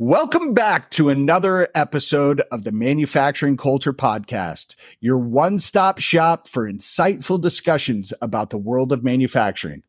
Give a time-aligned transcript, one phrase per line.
[0.00, 6.70] Welcome back to another episode of the Manufacturing Culture Podcast, your one stop shop for
[6.70, 9.82] insightful discussions about the world of manufacturing.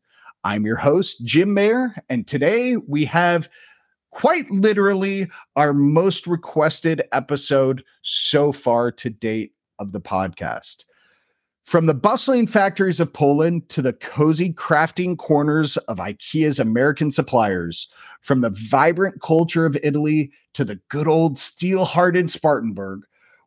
[0.43, 3.49] I'm your host, Jim Mayer, and today we have
[4.09, 10.85] quite literally our most requested episode so far to date of the podcast.
[11.69, 17.87] From the bustling factories of Poland to the cozy crafting corners of IKEA's American suppliers,
[18.21, 23.01] from the vibrant culture of Italy to the good old steel hearted Spartanburg,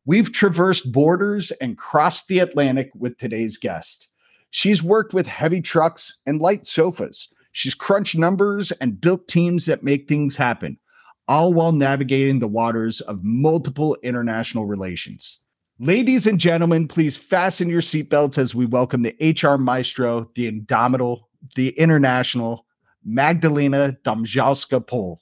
[0.05, 4.06] we've traversed borders and crossed the Atlantic with today's guest.
[4.50, 7.28] She's worked with heavy trucks and light sofas.
[7.50, 10.78] She's crunched numbers and built teams that make things happen,
[11.27, 15.41] all while navigating the waters of multiple international relations.
[15.82, 21.28] Ladies and gentlemen, please fasten your seatbelts as we welcome the HR maestro, the indomitable,
[21.56, 22.66] the international
[23.05, 25.20] Magdalena Domzalska Pol.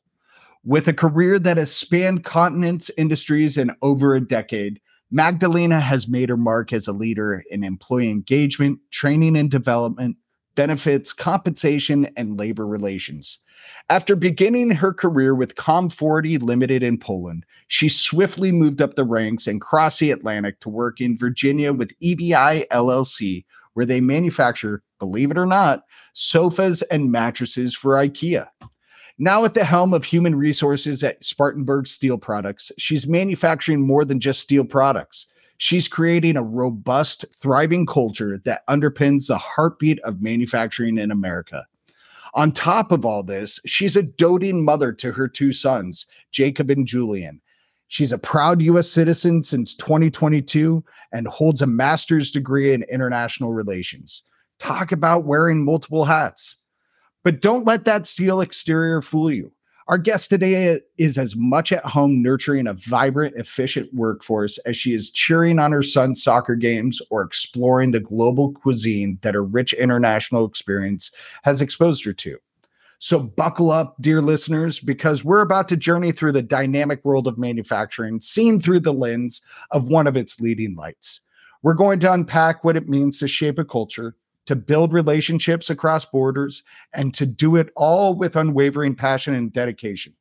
[0.62, 6.28] With a career that has spanned continents, industries, and over a decade, Magdalena has made
[6.28, 10.18] her mark as a leader in employee engagement, training and development,
[10.56, 13.38] benefits, compensation, and labor relations.
[13.88, 19.46] After beginning her career with Com40 Limited in Poland, she swiftly moved up the ranks
[19.46, 23.44] and crossed the Atlantic to work in Virginia with EBI LLC,
[23.74, 28.46] where they manufacture, believe it or not, sofas and mattresses for IKEA.
[29.18, 34.18] Now at the helm of human resources at Spartanburg Steel Products, she's manufacturing more than
[34.18, 35.26] just steel products.
[35.58, 41.66] She's creating a robust, thriving culture that underpins the heartbeat of manufacturing in America.
[42.34, 46.86] On top of all this, she's a doting mother to her two sons, Jacob and
[46.86, 47.40] Julian.
[47.88, 54.22] She's a proud US citizen since 2022 and holds a master's degree in international relations.
[54.60, 56.56] Talk about wearing multiple hats.
[57.24, 59.52] But don't let that steel exterior fool you.
[59.90, 64.94] Our guest today is as much at home nurturing a vibrant, efficient workforce as she
[64.94, 69.72] is cheering on her son's soccer games or exploring the global cuisine that her rich
[69.72, 71.10] international experience
[71.42, 72.38] has exposed her to.
[73.00, 77.36] So, buckle up, dear listeners, because we're about to journey through the dynamic world of
[77.36, 79.42] manufacturing, seen through the lens
[79.72, 81.20] of one of its leading lights.
[81.62, 84.14] We're going to unpack what it means to shape a culture,
[84.50, 90.12] to build relationships across borders, and to do it all with unwavering passion and dedication.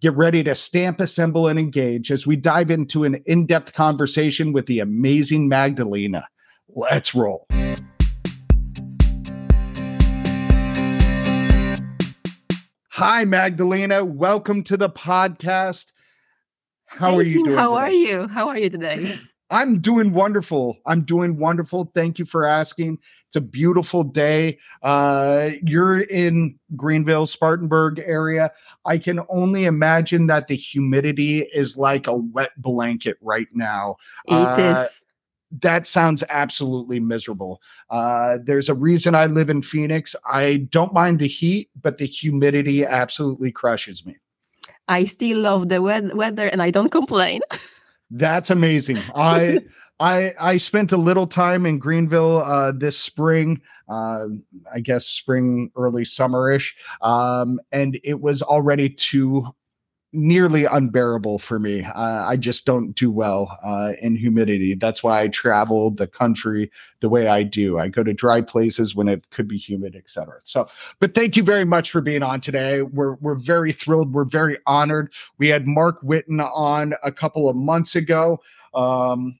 [0.00, 4.52] Get ready to stamp, assemble, and engage as we dive into an in depth conversation
[4.52, 6.26] with the amazing Magdalena.
[6.66, 7.46] Let's roll.
[12.88, 14.04] Hi, Magdalena.
[14.04, 15.92] Welcome to the podcast.
[16.86, 17.56] How hey, are you doing?
[17.56, 17.80] How today?
[17.80, 18.26] are you?
[18.26, 19.16] How are you today?
[19.50, 20.78] I'm doing wonderful.
[20.86, 21.90] I'm doing wonderful.
[21.92, 22.98] Thank you for asking.
[23.26, 24.58] It's a beautiful day.
[24.82, 28.52] Uh, you're in Greenville, Spartanburg area.
[28.84, 33.96] I can only imagine that the humidity is like a wet blanket right now.
[34.28, 34.86] Uh.
[35.62, 37.60] That sounds absolutely miserable.
[37.90, 40.14] Uh, there's a reason I live in Phoenix.
[40.24, 44.16] I don't mind the heat, but the humidity absolutely crushes me.
[44.86, 47.40] I still love the wea- weather and I don't complain.
[48.10, 48.98] That's amazing.
[49.14, 49.60] I
[50.00, 53.60] I I spent a little time in Greenville uh, this spring.
[53.88, 54.26] Uh,
[54.72, 59.46] I guess spring, early summerish, um, and it was already too
[60.12, 61.84] nearly unbearable for me.
[61.84, 64.74] Uh, I just don't do well uh, in humidity.
[64.74, 67.78] That's why I travel the country the way I do.
[67.78, 70.40] I go to dry places when it could be humid, etc.
[70.44, 70.68] So,
[70.98, 72.82] but thank you very much for being on today.
[72.82, 74.12] We're we're very thrilled.
[74.12, 75.12] We're very honored.
[75.38, 78.40] We had Mark Witten on a couple of months ago.
[78.74, 79.38] Um,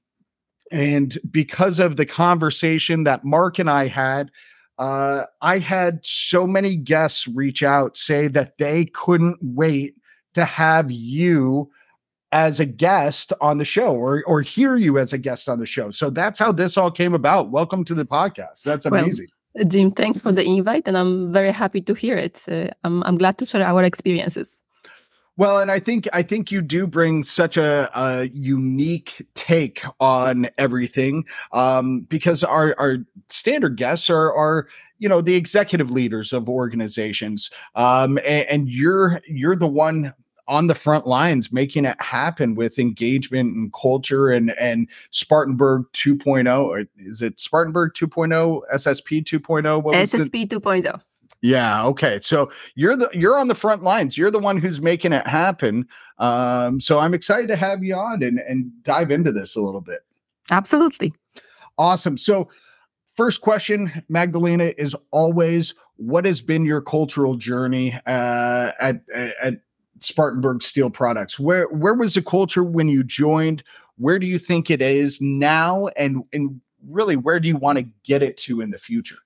[0.71, 4.31] and because of the conversation that Mark and I had,
[4.79, 9.97] uh, I had so many guests reach out say that they couldn't wait
[10.35, 11.71] to have you
[12.33, 15.67] as a guest on the show or or hear you as a guest on the
[15.67, 15.91] show.
[15.91, 17.51] So that's how this all came about.
[17.51, 18.63] Welcome to the podcast.
[18.63, 19.27] That's Well, amazing.
[19.67, 22.41] Jim, thanks for the invite and I'm very happy to hear it.
[22.49, 24.63] Uh, I'm, I'm glad to share our experiences.
[25.37, 30.51] Well, and I think I think you do bring such a, a unique take on
[30.59, 32.99] everything um, because our our
[33.31, 34.69] standard guests are are
[35.01, 40.15] you know the executive leaders of organizations, um, and, and you're you're the one
[40.47, 46.89] on the front lines making it happen with engagement and culture and and Spartanburg 2.0
[46.99, 49.95] is it Spartanburg 2.0 SSP 2.0 what?
[49.95, 51.01] SSP 2.0.
[51.43, 51.87] Yeah.
[51.87, 52.19] Okay.
[52.21, 54.19] So you're the you're on the front lines.
[54.19, 55.87] You're the one who's making it happen.
[56.19, 59.81] Um, so I'm excited to have you on and and dive into this a little
[59.81, 60.01] bit.
[60.51, 61.13] Absolutely.
[61.79, 62.19] Awesome.
[62.19, 62.51] So
[63.21, 69.61] first question, Magdalena, is always what has been your cultural journey uh, at at
[69.99, 71.39] Spartanburg Steel Products.
[71.39, 73.63] Where where was the culture when you joined?
[73.99, 77.87] Where do you think it is now, and and really where do you want to
[78.05, 79.19] get it to in the future?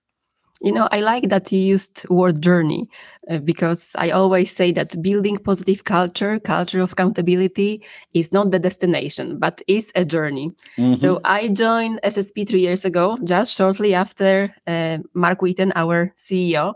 [0.64, 2.88] You know, I like that you used word journey
[3.30, 7.82] uh, because I always say that building positive culture, culture of accountability,
[8.14, 10.52] is not the destination, but is a journey.
[10.78, 11.00] Mm-hmm.
[11.00, 16.72] So I joined SSP three years ago, just shortly after uh, Mark Whitten, our CEO.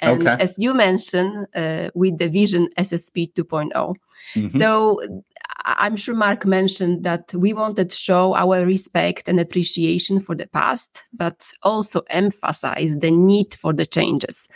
[0.00, 0.42] And okay.
[0.42, 3.72] as you mentioned, uh, with the vision SSP 2.0.
[3.72, 4.48] Mm-hmm.
[4.48, 5.00] So
[5.64, 10.46] I'm sure Mark mentioned that we wanted to show our respect and appreciation for the
[10.46, 14.48] past, but also emphasize the need for the changes.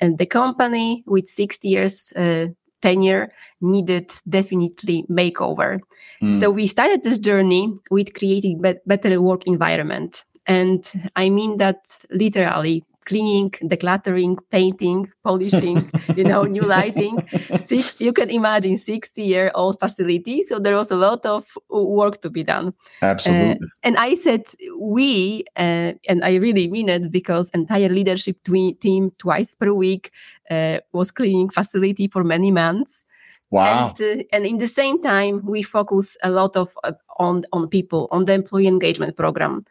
[0.00, 2.48] And the company with 60 years uh,
[2.82, 5.80] tenure needed definitely makeover.
[6.22, 6.36] Mm.
[6.36, 10.24] So we started this journey with creating be- better work environment.
[10.46, 10.84] And
[11.16, 11.78] I mean that
[12.10, 17.26] literally cleaning, decluttering, painting, polishing, you know, new lighting.
[17.56, 20.42] Six, you can imagine 60 year old facility.
[20.42, 22.74] So there was a lot of work to be done.
[23.02, 23.66] Absolutely.
[23.66, 24.42] Uh, and I said,
[24.78, 30.10] we, uh, and I really mean it because entire leadership tw- team twice per week
[30.50, 33.04] uh, was cleaning facility for many months.
[33.50, 33.92] Wow.
[33.98, 37.68] And, uh, and, in the same time, we focus a lot of uh, on on
[37.68, 39.64] people on the employee engagement program.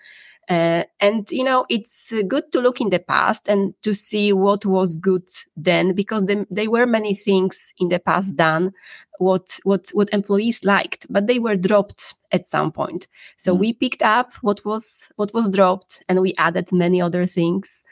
[0.49, 4.33] Uh, and you know it's uh, good to look in the past and to see
[4.33, 5.23] what was good
[5.55, 8.73] then because they, they were many things in the past done
[9.19, 13.07] what what what employees liked but they were dropped at some point
[13.37, 13.59] so mm.
[13.59, 17.85] we picked up what was what was dropped and we added many other things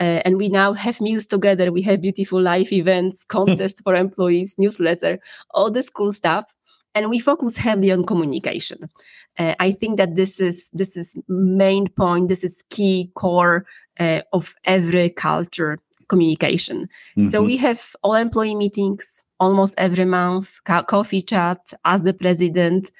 [0.00, 4.56] uh, and we now have meals together we have beautiful life events contests for employees
[4.58, 5.20] newsletter
[5.54, 6.52] all this cool stuff
[6.94, 8.88] and we focus heavily on communication.
[9.38, 12.28] Uh, I think that this is this is main point.
[12.28, 13.64] This is key core
[13.98, 16.88] uh, of every culture communication.
[17.16, 17.24] Mm-hmm.
[17.24, 22.90] So we have all employee meetings almost every month, co- coffee chat, as the president,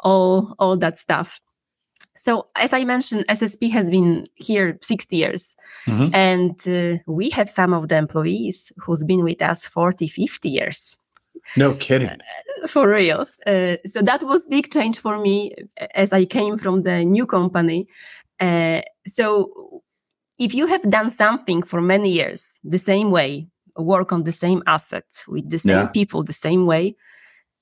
[0.00, 1.40] all all that stuff.
[2.18, 5.54] So as I mentioned, SSP has been here 60 years
[5.86, 6.12] mm-hmm.
[6.12, 10.96] and uh, we have some of the employees who's been with us 40, 50 years.
[11.56, 12.08] No kidding.
[12.08, 13.26] Uh, for real.
[13.46, 15.54] Uh, so that was big change for me
[15.94, 17.86] as I came from the new company.
[18.40, 19.82] Uh, so
[20.38, 24.62] if you have done something for many years the same way, work on the same
[24.66, 25.88] assets with the same yeah.
[25.88, 26.96] people the same way,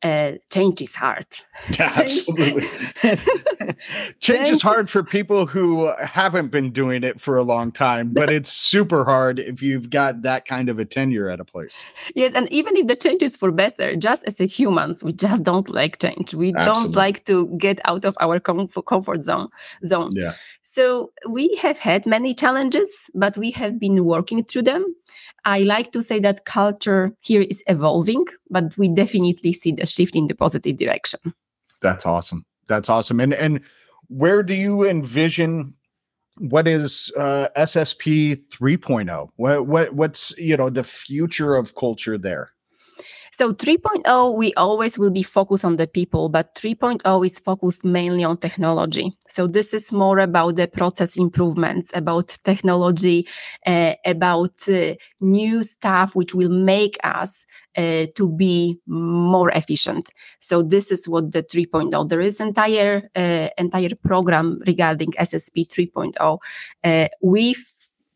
[0.02, 1.26] uh, change is hard.
[1.70, 2.68] Yeah, absolutely.
[4.20, 8.30] change is hard for people who haven't been doing it for a long time, but
[8.30, 11.82] it's super hard if you've got that kind of a tenure at a place.
[12.14, 15.42] Yes, and even if the change is for better, just as a humans, we just
[15.44, 16.34] don't like change.
[16.34, 16.82] We absolutely.
[16.82, 19.48] don't like to get out of our comfort zone.
[19.82, 20.12] Zone.
[20.14, 20.34] Yeah.
[20.60, 24.94] So we have had many challenges, but we have been working through them.
[25.46, 30.16] I like to say that culture here is evolving, but we definitely see the shift
[30.16, 31.20] in the positive direction.
[31.80, 32.44] That's awesome.
[32.66, 33.20] That's awesome.
[33.20, 33.60] And and
[34.08, 35.72] where do you envision
[36.38, 39.28] what is uh, SSP 3.0?
[39.36, 42.50] What what what's you know the future of culture there?
[43.38, 48.24] So 3.0, we always will be focused on the people, but 3.0 is focused mainly
[48.24, 49.12] on technology.
[49.28, 53.28] So this is more about the process improvements, about technology,
[53.66, 57.44] uh, about uh, new stuff which will make us
[57.76, 60.08] uh, to be more efficient.
[60.38, 62.08] So this is what the 3.0.
[62.08, 63.02] There is entire
[63.58, 66.38] entire program regarding SSP 3.0.
[66.82, 67.54] Uh, we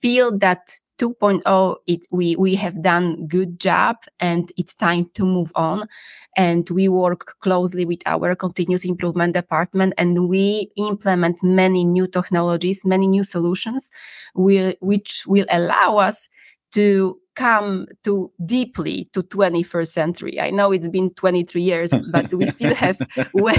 [0.00, 5.50] feel that 2.0 it we we have done good job and it's time to move
[5.54, 5.88] on.
[6.36, 12.84] And we work closely with our continuous improvement department and we implement many new technologies
[12.84, 13.90] many new solutions
[14.34, 16.28] will, which will allow us
[16.72, 20.38] to come to deeply to 21st century.
[20.38, 23.00] I know it's been 23 years but we still have
[23.32, 23.54] way,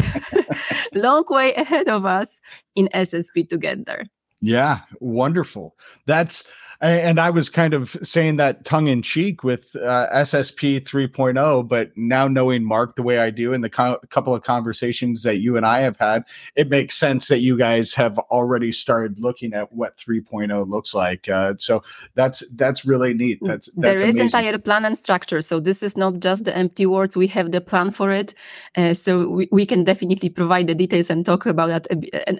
[0.93, 2.39] long way ahead of us
[2.75, 4.05] in ssp together.
[4.41, 5.75] Yeah wonderful.
[6.05, 6.47] That's
[6.81, 11.91] and I was kind of saying that tongue in cheek with uh, SSP 3.0, but
[11.95, 15.57] now knowing Mark the way I do and the co- couple of conversations that you
[15.57, 16.23] and I have had,
[16.55, 21.29] it makes sense that you guys have already started looking at what 3.0 looks like.
[21.29, 21.83] Uh, so
[22.15, 23.39] that's that's really neat.
[23.41, 24.21] Mm, that's, that's there is amazing.
[24.21, 25.41] entire plan and structure.
[25.43, 27.15] So this is not just the empty words.
[27.15, 28.33] We have the plan for it.
[28.75, 31.87] Uh, so we, we can definitely provide the details and talk about that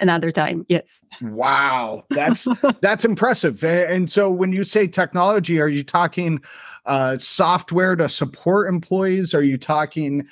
[0.02, 0.66] another time.
[0.68, 1.06] Yes.
[1.22, 2.48] Wow, that's
[2.82, 3.64] that's impressive.
[3.64, 6.42] And so when you say technology, are you talking
[6.86, 9.34] uh, software to support employees?
[9.34, 10.28] Are you talking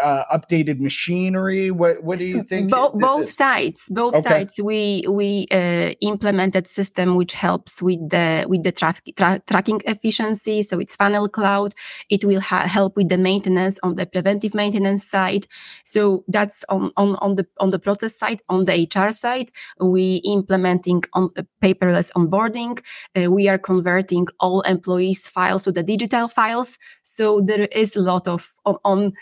[0.00, 1.70] uh, updated machinery?
[1.70, 2.70] What What do you think?
[2.70, 3.34] Bo- both is?
[3.34, 3.88] sides.
[3.90, 4.28] Both okay.
[4.28, 4.60] sides.
[4.62, 10.62] We we uh, implemented system which helps with the with the tra- tra- tracking efficiency.
[10.62, 11.74] So it's Funnel Cloud.
[12.10, 15.46] It will ha- help with the maintenance on the preventive maintenance side.
[15.84, 18.40] So that's on on on the on the process side.
[18.48, 19.50] On the HR side,
[19.80, 22.78] we implementing on uh, paperless onboarding.
[23.16, 26.78] Uh, we are converting all employees' files to the digital files.
[27.02, 29.12] So there is a lot of on, on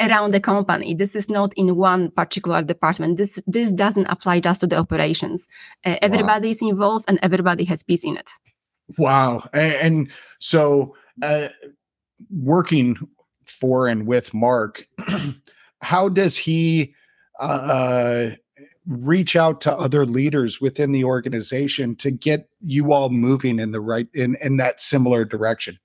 [0.00, 0.94] around the company.
[0.94, 3.16] This is not in one particular department.
[3.16, 5.48] This this doesn't apply just to the operations.
[5.84, 6.50] Uh, everybody wow.
[6.50, 8.30] is involved and everybody has piece in it.
[8.96, 9.48] Wow!
[9.52, 10.10] And, and
[10.40, 11.48] so, uh,
[12.30, 12.96] working
[13.46, 14.86] for and with Mark,
[15.82, 16.94] how does he?
[17.40, 18.30] Uh,
[18.88, 23.80] reach out to other leaders within the organization to get you all moving in the
[23.80, 25.78] right in in that similar direction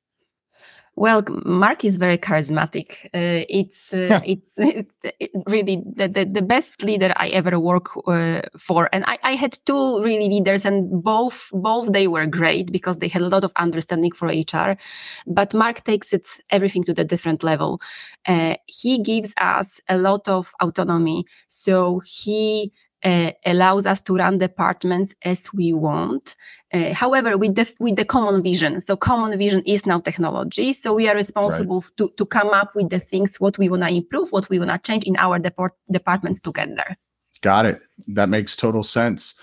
[0.95, 3.05] well, Mark is very charismatic.
[3.05, 4.87] Uh, it's uh, it's it,
[5.19, 9.31] it really the, the, the, best leader I ever worked uh, for, and I, I
[9.31, 13.43] had two really leaders, and both both they were great because they had a lot
[13.43, 14.77] of understanding for HR.
[15.25, 17.81] But Mark takes it everything to the different level.
[18.27, 22.71] Uh, he gives us a lot of autonomy, so he
[23.03, 26.35] uh, allows us to run departments as we want.
[26.73, 30.73] Uh, however, with the with the common vision, so common vision is now technology.
[30.73, 31.97] So we are responsible right.
[31.97, 34.71] to to come up with the things what we want to improve, what we want
[34.71, 36.97] to change in our deport- departments together.
[37.41, 37.81] Got it.
[38.07, 39.35] That makes total sense.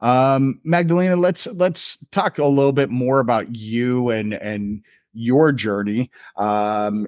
[0.00, 4.82] Um, Magdalena, let's let's talk a little bit more about you and and
[5.12, 6.10] your journey.
[6.36, 7.06] Um,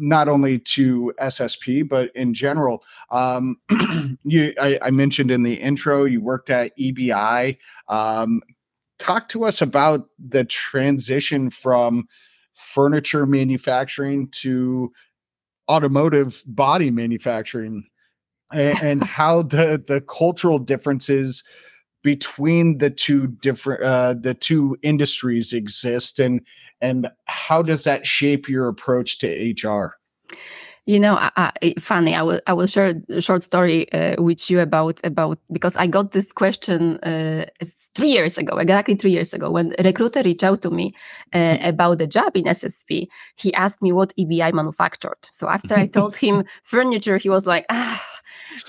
[0.00, 2.82] not only to SSP but in general.
[3.10, 3.56] Um,
[4.24, 7.58] you, I, I, mentioned in the intro, you worked at EBI.
[7.88, 8.42] Um,
[8.98, 12.08] talk to us about the transition from
[12.54, 14.90] furniture manufacturing to
[15.68, 17.86] automotive body manufacturing,
[18.52, 21.44] and, and how the the cultural differences
[22.02, 26.40] between the two different uh, the two industries exist and
[26.80, 29.96] and how does that shape your approach to hr
[30.86, 34.50] you know I, I, funny i will i will share a short story uh, with
[34.50, 37.46] you about about because i got this question uh,
[37.94, 40.94] three years ago exactly three years ago when a recruiter reached out to me
[41.32, 41.68] uh, mm-hmm.
[41.68, 43.06] about the job in ssp
[43.36, 47.66] he asked me what ebi manufactured so after i told him furniture he was like
[47.70, 48.02] ah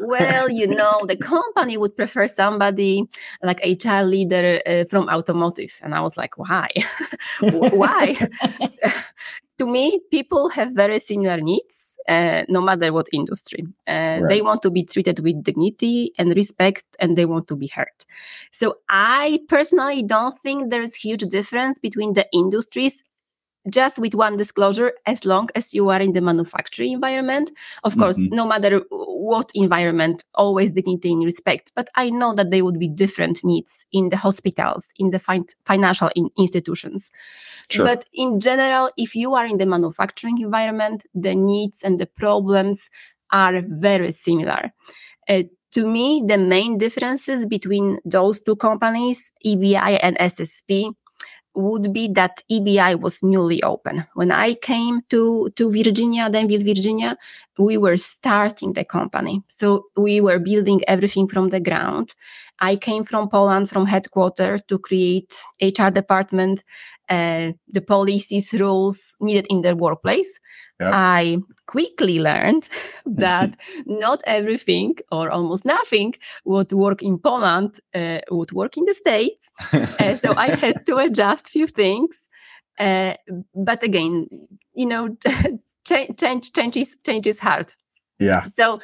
[0.02, 3.04] well, you know, the company would prefer somebody
[3.44, 5.80] like HR leader uh, from automotive.
[5.82, 6.70] And I was like, why?
[7.40, 8.28] why?
[9.62, 13.64] to me, people have very similar needs, uh, no matter what industry.
[13.88, 14.24] Uh, right.
[14.28, 18.00] They want to be treated with dignity and respect, and they want to be heard.
[18.50, 23.04] So I personally don't think there's huge difference between the industries
[23.70, 27.52] just with one disclosure as long as you are in the manufacturing environment
[27.84, 28.36] of course mm-hmm.
[28.36, 32.88] no matter what environment always dignity and respect but i know that there would be
[32.88, 37.12] different needs in the hospitals in the fin- financial in- institutions
[37.70, 37.86] sure.
[37.86, 42.90] but in general if you are in the manufacturing environment the needs and the problems
[43.32, 44.72] are very similar
[45.30, 50.96] uh, to me the main differences between those two companies ebi and ssp
[51.54, 54.06] would be that EBI was newly open.
[54.14, 57.18] When I came to, to Virginia, Danville, Virginia,
[57.58, 59.44] we were starting the company.
[59.48, 62.16] So we were building everything from the ground.
[62.62, 66.64] I came from Poland, from headquarters to create HR department,
[67.10, 70.40] uh, the policies, rules needed in the workplace.
[70.80, 70.92] Yep.
[70.94, 72.70] I quickly learned
[73.06, 76.14] that not everything or almost nothing
[76.46, 79.52] would work in Poland uh, would work in the States.
[79.74, 82.30] uh, so I had to adjust few things.
[82.80, 83.16] Uh,
[83.54, 84.28] but again,
[84.74, 85.18] you know,
[85.88, 87.74] change, change, change, is, change is hard.
[88.20, 88.46] Yeah.
[88.46, 88.80] So,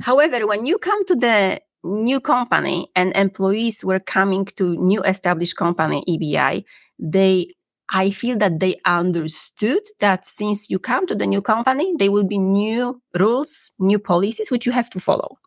[0.00, 5.56] however, when you come to the new company and employees were coming to new established
[5.56, 6.64] company EBI,
[6.98, 7.54] they
[7.90, 12.26] I feel that they understood that since you come to the new company, there will
[12.26, 15.38] be new rules, new policies, which you have to follow.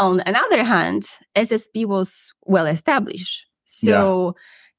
[0.00, 1.04] On another hand,
[1.36, 3.46] SSP was well established.
[3.64, 4.34] So,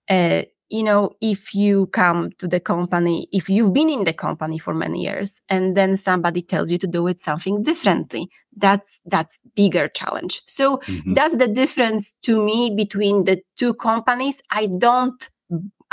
[0.10, 0.42] yeah.
[0.42, 4.58] uh, you know, if you come to the company, if you've been in the company
[4.58, 9.40] for many years and then somebody tells you to do it something differently, that's, that's
[9.56, 10.42] bigger challenge.
[10.48, 11.14] So mm-hmm.
[11.14, 14.42] that's the difference to me between the two companies.
[14.52, 15.30] I don't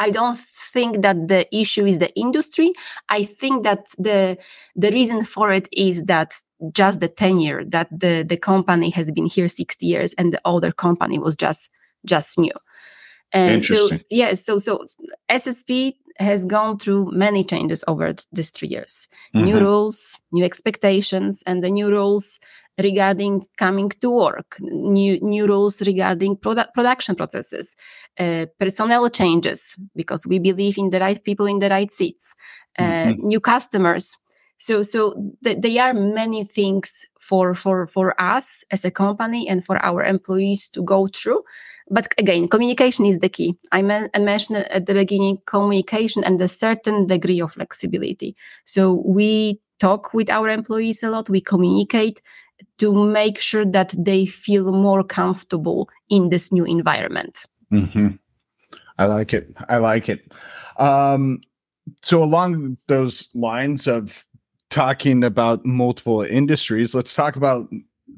[0.00, 2.73] I don't think that the issue is the industry.
[3.11, 4.39] I think that the
[4.75, 6.33] the reason for it is that
[6.73, 10.73] just the tenure that the the company has been here 60 years and the older
[10.73, 11.71] company was just
[12.07, 12.53] just new.
[13.33, 14.87] And so yes, so so
[15.31, 19.09] SSP has gone through many changes over these three years.
[19.35, 19.45] Mm-hmm.
[19.47, 22.39] New rules, new expectations, and the new rules
[22.83, 27.77] regarding coming to work, new new rules regarding product production processes,
[28.19, 32.35] uh, personnel changes because we believe in the right people in the right seats,
[32.79, 33.27] uh, mm-hmm.
[33.27, 34.19] new customers.
[34.59, 39.65] So so th- there are many things for for for us as a company and
[39.65, 41.43] for our employees to go through.
[41.91, 43.57] But again, communication is the key.
[43.73, 43.81] I,
[44.15, 48.37] I mentioned at the beginning communication and a certain degree of flexibility.
[48.65, 52.23] So we talk with our employees a lot, we communicate
[52.79, 57.47] to make sure that they feel more comfortable in this new environment.
[57.73, 58.09] Mm-hmm.
[58.99, 59.49] I like it.
[59.69, 60.31] I like it.
[60.77, 61.41] Um,
[62.03, 64.25] so, along those lines of
[64.69, 67.69] talking about multiple industries, let's talk about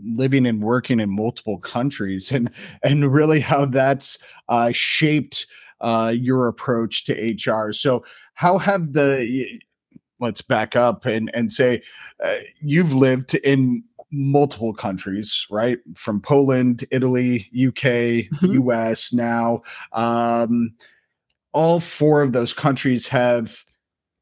[0.05, 2.51] living and working in multiple countries and
[2.83, 4.19] and really how that's
[4.49, 5.47] uh, shaped
[5.81, 7.73] uh, your approach to HR.
[7.73, 9.61] So how have the
[10.21, 11.83] let's back up and and say
[12.23, 15.79] uh, you've lived in multiple countries, right?
[15.95, 18.69] From Poland, Italy, UK, mm-hmm.
[18.69, 19.63] US now.
[19.93, 20.75] Um,
[21.53, 23.65] all four of those countries have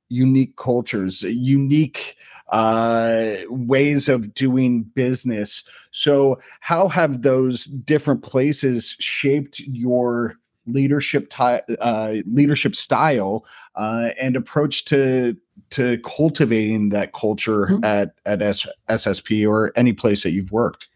[0.09, 2.17] unique cultures, unique
[2.51, 5.65] uh, ways of doing business.
[5.93, 13.45] So, how have those different places shaped your leadership ty- uh, leadership style
[13.77, 15.37] uh, and approach to
[15.71, 17.85] to cultivating that culture mm-hmm.
[17.85, 20.89] at at S- SSP or any place that you've worked?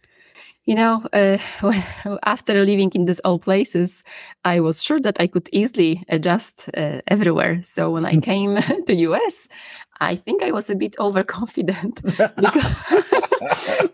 [0.66, 1.36] You know, uh,
[2.24, 4.02] after living in these old places,
[4.44, 7.62] I was sure that I could easily adjust uh, everywhere.
[7.62, 8.56] So when I came
[8.86, 9.48] to US,
[10.00, 13.88] I think I was a bit overconfident because,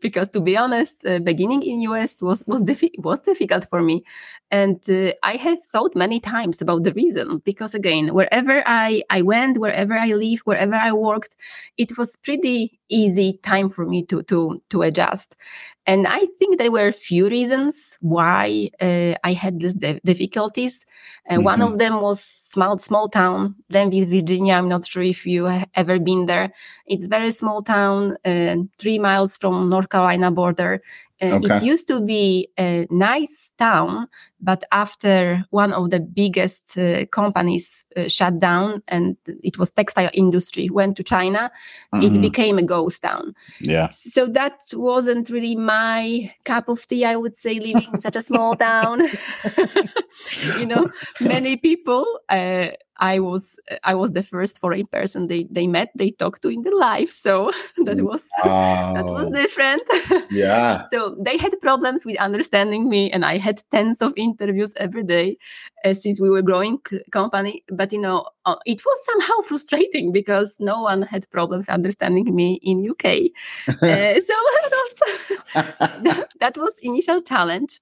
[0.00, 4.04] because to be honest, uh, beginning in US was was, diffi- was difficult for me,
[4.52, 7.38] and uh, I had thought many times about the reason.
[7.38, 11.34] Because again, wherever I I went, wherever I lived, wherever I worked,
[11.78, 15.36] it was pretty easy time for me to to to adjust.
[15.84, 20.86] And I think there were a few reasons why uh, I had these difficulties.
[21.28, 21.44] Uh, mm-hmm.
[21.44, 24.54] One of them was small small town, Danville, Virginia.
[24.54, 26.52] I'm not sure if you have ever been there.
[26.86, 30.82] It's very small town, uh, three miles from North Carolina border,
[31.22, 31.56] uh, okay.
[31.56, 34.08] It used to be a nice town,
[34.40, 40.10] but after one of the biggest uh, companies uh, shut down and it was textile
[40.12, 41.52] industry went to China,
[41.94, 42.04] mm-hmm.
[42.04, 43.34] it became a ghost town.
[43.60, 43.88] Yeah.
[43.90, 48.22] So that wasn't really my cup of tea, I would say, living in such a
[48.22, 49.02] small town.
[50.58, 50.88] you know,
[51.20, 52.68] many people uh,
[53.02, 56.62] I was I was the first foreign person they they met they talked to in
[56.62, 57.50] their life so
[57.84, 58.94] that was wow.
[58.94, 59.82] that was different.
[60.30, 60.86] Yeah.
[60.88, 65.36] So they had problems with understanding me and I had tens of interviews every day
[65.84, 66.78] uh, since we were growing
[67.10, 67.64] company.
[67.68, 72.60] But you know uh, it was somehow frustrating because no one had problems understanding me
[72.62, 73.04] in UK
[73.68, 77.80] uh, so that was that was initial challenge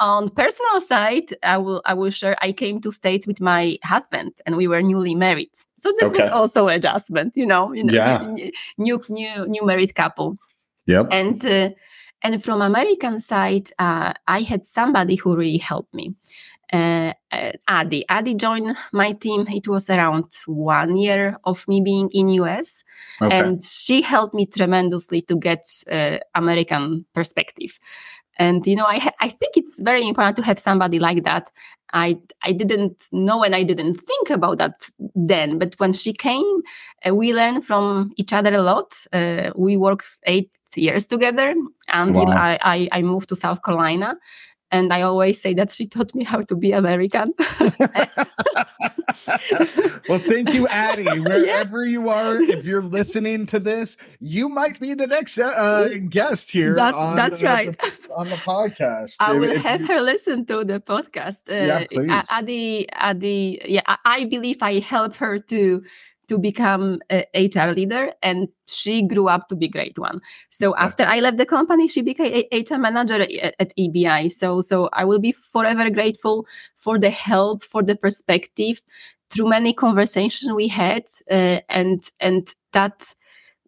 [0.00, 4.32] on personal side I will I will share I came to states with my husband
[4.46, 5.52] and we were newly married.
[5.78, 6.22] So this okay.
[6.22, 8.34] was also adjustment, you know, you know, yeah.
[8.78, 10.38] new new new married couple.
[10.86, 11.08] Yep.
[11.10, 11.70] And uh,
[12.22, 16.14] and from American side, uh, I had somebody who really helped me.
[16.72, 18.04] Uh, uh, Adi.
[18.08, 19.46] Adi joined my team.
[19.48, 22.82] It was around one year of me being in US,
[23.22, 23.38] okay.
[23.38, 27.78] and she helped me tremendously to get uh, American perspective.
[28.38, 31.50] And you know, I I think it's very important to have somebody like that
[31.92, 35.58] I I didn't know and I didn't think about that then.
[35.58, 36.62] But when she came,
[37.06, 38.92] uh, we learned from each other a lot.
[39.12, 41.54] Uh, we worked eight years together
[41.88, 42.36] until wow.
[42.36, 44.16] I, I, I moved to South Carolina,
[44.70, 47.32] and I always say that she taught me how to be American.
[50.08, 51.04] well, thank you, Addie.
[51.20, 51.90] Wherever yeah.
[51.90, 56.74] you are, if you're listening to this, you might be the next uh, guest here.
[56.74, 57.78] That, on, that's right.
[57.78, 59.16] The, on the podcast.
[59.20, 59.86] I will if have you...
[59.86, 61.48] her listen to the podcast.
[61.48, 62.28] Uh, yeah, please.
[62.30, 65.82] Addie, Addie, yeah, I believe I help her to
[66.28, 70.20] to become a HR leader and she grew up to be great one.
[70.50, 74.32] So after I left the company, she became a HR manager at, at EBI.
[74.32, 78.80] So so I will be forever grateful for the help, for the perspective
[79.30, 83.14] through many conversations we had uh, and and that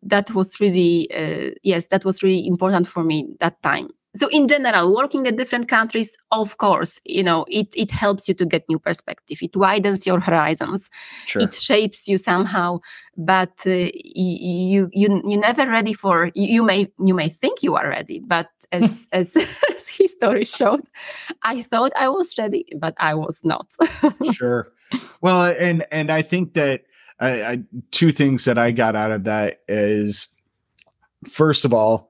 [0.03, 4.49] that was really uh, yes that was really important for me that time so in
[4.49, 8.69] general working in different countries of course you know it it helps you to get
[8.69, 10.91] new perspective it widens your horizons
[11.27, 11.43] Sure.
[11.43, 12.79] it shapes you somehow
[13.17, 17.75] but uh, you you you never ready for you, you may you may think you
[17.77, 20.83] are ready but as as, as history showed
[21.43, 23.73] i thought i was ready but i was not
[24.33, 24.73] sure.
[25.21, 26.85] Well, and and I think that
[27.21, 30.29] I, I two things that I got out of that is
[31.27, 32.08] first of all,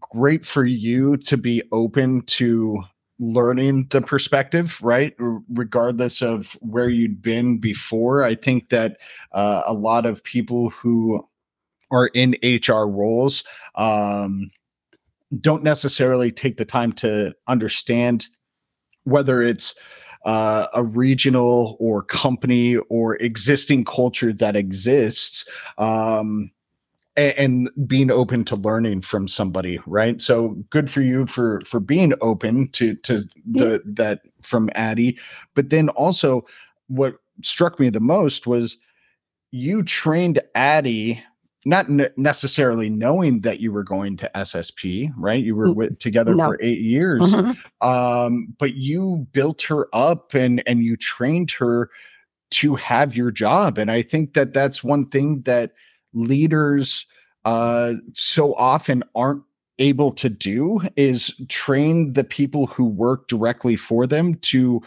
[0.00, 2.82] great for you to be open to
[3.18, 5.14] learning the perspective, right?
[5.18, 8.24] Regardless of where you'd been before.
[8.24, 8.98] I think that
[9.32, 11.24] uh, a lot of people who
[11.90, 13.44] are in HR roles
[13.76, 14.50] um,
[15.40, 18.28] don't necessarily take the time to understand
[19.04, 19.74] whether it's
[20.24, 26.50] uh, a regional or company or existing culture that exists um,
[27.16, 30.20] and, being open to learning from somebody right?
[30.22, 35.18] So good for you for for being open to to the that from addie.
[35.54, 36.42] But then also
[36.88, 38.76] what struck me the most was
[39.50, 41.22] you trained addie
[41.64, 45.44] not ne- necessarily knowing that you were going to ssp right?
[45.44, 46.48] You were with, together no.
[46.48, 47.56] for eight years Mhm.
[47.82, 51.90] um, but you built her up and and you trained her
[52.52, 53.78] to have your job.
[53.78, 55.72] And i think that that's one thing that
[56.14, 57.06] leaders
[57.44, 59.42] uh so often aren't
[59.78, 64.80] able to do is train the people who work directly for them to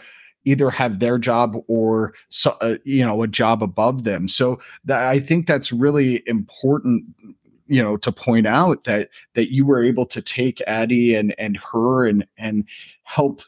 [0.44, 4.28] either have their job or so, uh, you know a job above them.
[4.28, 7.04] So that i think that's really important
[7.68, 11.58] you know to point out that that you were able to take addie and and
[11.58, 12.64] her and and
[13.02, 13.42] help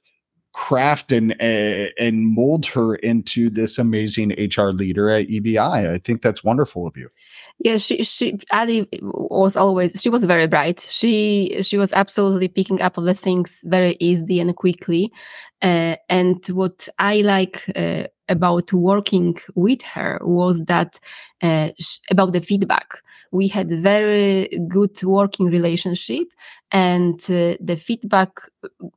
[0.53, 6.21] craft and uh, and mold her into this amazing hr leader at ebi i think
[6.21, 7.09] that's wonderful of you
[7.59, 10.81] yeah she she Addie was always she was very bright.
[10.81, 15.13] She she was absolutely picking up on the things very easily and quickly.
[15.61, 21.01] Uh, and what i like uh, about working with her was that
[21.43, 26.29] uh, sh- about the feedback we had very good working relationship
[26.71, 28.31] and uh, the feedback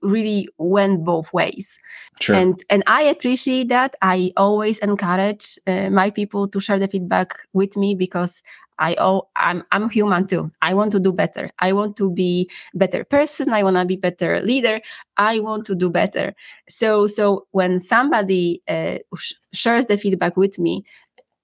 [0.02, 1.80] really went both ways.
[2.20, 2.36] Sure.
[2.36, 3.96] And and i appreciate that.
[4.02, 8.42] I always encourage uh, my people to share the feedback with me because
[8.80, 10.52] i oh i'm i'm human too.
[10.62, 11.52] I want to do better.
[11.60, 13.54] I want to be better person.
[13.54, 14.82] I want to be better leader.
[15.18, 16.34] I want to do better.
[16.68, 20.84] So so when somebody uh, sh- shares the feedback with me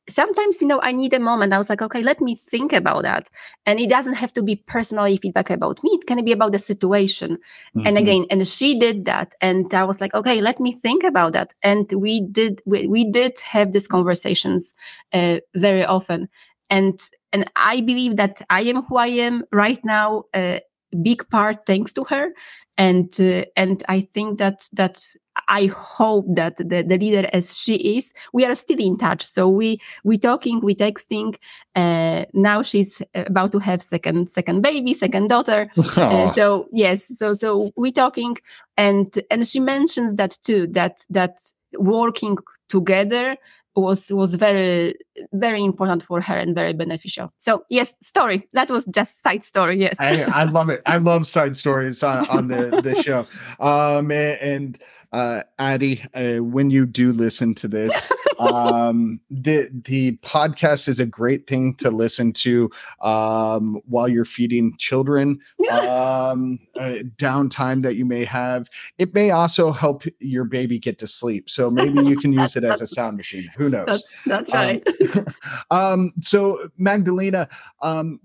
[0.09, 1.53] sometimes you know i need a moment.
[1.53, 3.29] I was like okay let me think about that.
[3.65, 5.91] And it doesn't have to be personally feedback about me.
[5.93, 7.37] It can be about the situation.
[7.85, 8.01] And Mhm.
[8.01, 9.33] again and she did that.
[9.41, 11.53] And i was like okay let me think about that.
[11.63, 14.73] And we did we, we did have these conversations
[15.13, 16.29] uh, very often.
[16.69, 16.99] And
[17.33, 20.61] and i believe that i am who i am right now a
[21.03, 22.29] big part thanks to her.
[22.77, 25.05] And uh, and i think that that
[25.47, 29.25] i hope that the, the leader as she is we are still in touch.
[29.25, 31.35] So we we talking we texting
[31.75, 35.69] uh, now she's about to have second second baby second daughter.
[35.97, 38.37] Uh, so yes so so we talking
[38.77, 41.39] and and she mentions that too that that
[41.79, 42.37] working
[42.69, 43.35] together
[43.77, 44.95] was was very
[45.33, 49.79] very important for her and very beneficial so yes story that was just side story
[49.79, 50.81] yes I, I love it.
[50.85, 53.25] I love side stories on, on the, the show.
[53.59, 54.77] Um, and
[55.13, 61.05] uh, Addie, uh, when you do listen to this, um, the the podcast is a
[61.05, 62.69] great thing to listen to
[63.01, 65.39] um, while you're feeding children.
[65.71, 68.69] Um, uh, downtime that you may have.
[68.97, 71.49] It may also help your baby get to sleep.
[71.49, 73.49] So maybe you can use it as a sound machine.
[73.57, 73.85] Who knows?
[74.25, 74.83] that's, that's Um, right
[75.71, 77.49] um, so Magdalena,
[77.81, 78.19] um,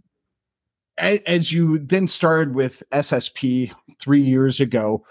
[1.00, 5.04] a- as you then started with SSP three years ago,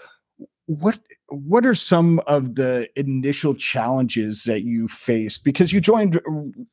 [0.66, 5.44] what what are some of the initial challenges that you faced?
[5.44, 6.20] Because you joined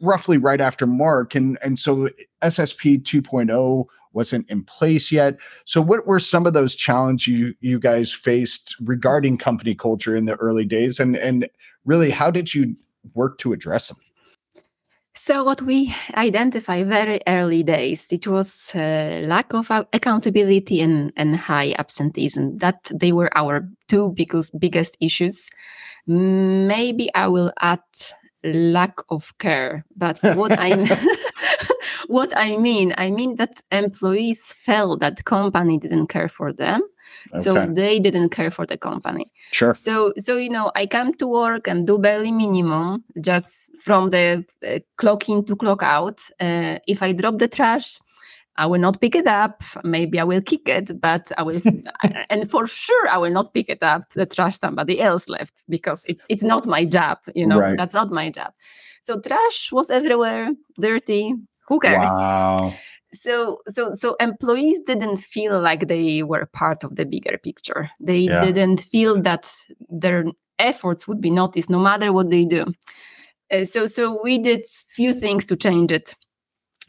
[0.01, 2.09] roughly right after Mark, and and so
[2.43, 5.37] SSP 2.0 wasn't in place yet.
[5.65, 10.25] So what were some of those challenges you you guys faced regarding company culture in
[10.25, 11.49] the early days, and and
[11.85, 12.75] really how did you
[13.13, 13.97] work to address them?
[15.15, 21.35] So what we identify very early days, it was uh, lack of accountability and, and
[21.35, 22.57] high absenteeism.
[22.59, 25.49] That they were our two biggest biggest issues.
[26.07, 27.81] Maybe I will add
[28.45, 30.71] lack of care, but what I
[32.07, 36.81] what I mean, I mean that employees felt that company didn't care for them,
[37.33, 39.25] so they didn't care for the company.
[39.51, 39.73] Sure.
[39.73, 44.45] So, so you know, I come to work and do barely minimum, just from the
[44.67, 46.19] uh, clock in to clock out.
[46.39, 47.99] Uh, if I drop the trash,
[48.59, 49.63] I will not pick it up.
[49.83, 51.61] Maybe I will kick it, but I will,
[52.29, 54.09] and for sure, I will not pick it up.
[54.09, 57.19] The trash somebody else left because it, it's not my job.
[57.33, 57.77] You know, right.
[57.77, 58.51] that's not my job.
[59.01, 61.35] So trash was everywhere, dirty.
[61.69, 62.09] Who cares?
[62.09, 62.73] Wow.
[63.11, 67.89] So, so, so employees didn't feel like they were part of the bigger picture.
[67.99, 68.45] They yeah.
[68.45, 69.51] didn't feel that
[69.89, 70.25] their
[70.59, 72.65] efforts would be noticed, no matter what they do.
[73.51, 76.15] Uh, so, so we did few things to change it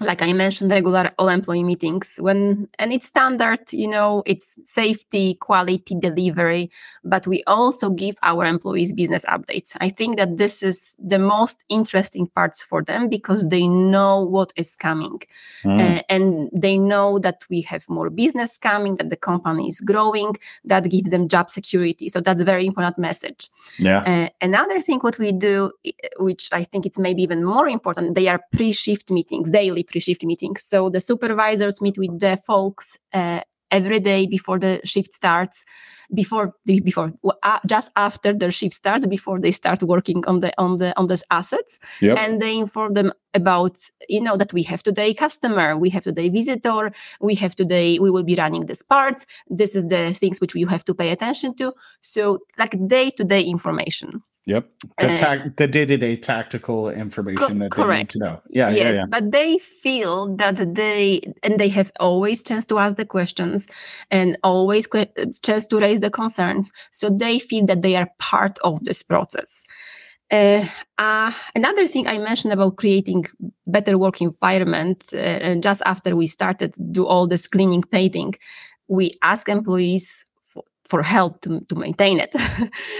[0.01, 5.35] like I mentioned, regular all employee meetings when and it's standard, you know, it's safety,
[5.35, 6.71] quality, delivery,
[7.05, 9.77] but we also give our employees business updates.
[9.81, 14.53] I think that this is the most interesting parts for them because they know what
[14.57, 15.21] is coming
[15.63, 15.99] mm.
[15.99, 20.35] uh, and they know that we have more business coming, that the company is growing,
[20.65, 22.09] that gives them job security.
[22.09, 23.49] So that's a very important message.
[23.79, 24.01] Yeah.
[24.01, 25.73] Uh, another thing what we do,
[26.19, 30.63] which I think it's maybe even more important, they are pre-shift meetings, daily pre-shift meetings.
[30.63, 35.65] So the supervisors meet with the folks uh, every day before the shift starts
[36.13, 40.53] before the, before uh, just after their shift starts before they start working on the
[40.59, 42.19] on the on these assets yep.
[42.19, 46.29] and they inform them about you know that we have today customer we have today
[46.29, 50.55] visitor we have today we will be running this part this is the things which
[50.55, 54.69] you have to pay attention to so like day to day information Yep.
[54.99, 57.91] The, ta- the day-to-day tactical information co- that correct.
[57.91, 58.43] they need to know.
[58.51, 59.07] Yeah, yes, yeah, yeah.
[59.07, 63.69] but they feel that they and they have always chance to ask the questions
[64.11, 66.73] and always que- chance to raise the concerns.
[66.91, 69.65] So they feel that they are part of this process.
[70.33, 70.65] Uh,
[70.99, 73.27] uh, another thing I mentioned about creating
[73.67, 78.35] better work environment, uh, and just after we started do all this cleaning, painting,
[78.89, 80.25] we ask employees
[80.91, 82.35] for help to, to maintain it.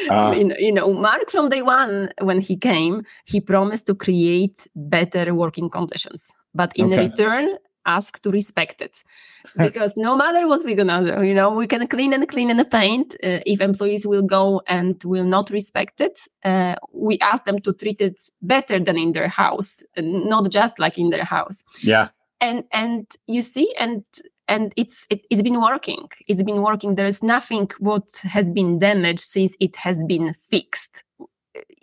[0.09, 3.95] Uh, you, know, you, know, Mark from day one, when he came, he promised to
[3.95, 7.09] create better working conditions, but in okay.
[7.09, 9.03] return, ask to respect it.
[9.57, 12.71] Because no matter what we're gonna do, you know, we can clean and clean and
[12.71, 13.15] paint.
[13.15, 17.73] Uh, if employees will go and will not respect it, uh, we ask them to
[17.73, 21.65] treat it better than in their house, not just like in their house.
[21.83, 22.09] Yeah.
[22.41, 24.05] And and you see, and
[24.51, 26.09] and it's it, has been working.
[26.29, 26.97] It's been working.
[26.97, 31.05] There is nothing what has been damaged since it has been fixed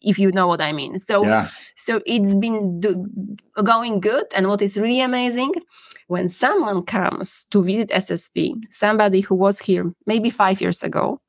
[0.02, 0.98] if you know what i mean.
[0.98, 1.50] So yeah.
[1.76, 3.06] so it's been do,
[3.64, 4.26] going good.
[4.36, 5.54] And what is really amazing
[6.08, 11.20] when someone comes to visit ssp somebody who was here maybe five years ago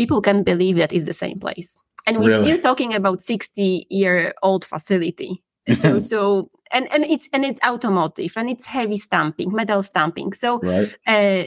[0.00, 1.78] people can believe that it's the same place.
[2.06, 2.44] And we're really?
[2.44, 5.42] still talking about 60 year old facility.
[5.74, 10.58] So so and and it's and it's automotive and it's heavy stamping metal stamping so
[10.60, 10.96] right.
[11.06, 11.44] uh,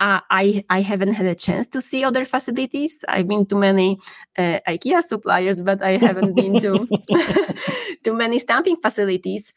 [0.00, 3.04] I I haven't had a chance to see other facilities.
[3.08, 3.98] I've been to many
[4.36, 6.86] uh, IKEA suppliers, but I haven't been to
[8.04, 9.52] to many stamping facilities.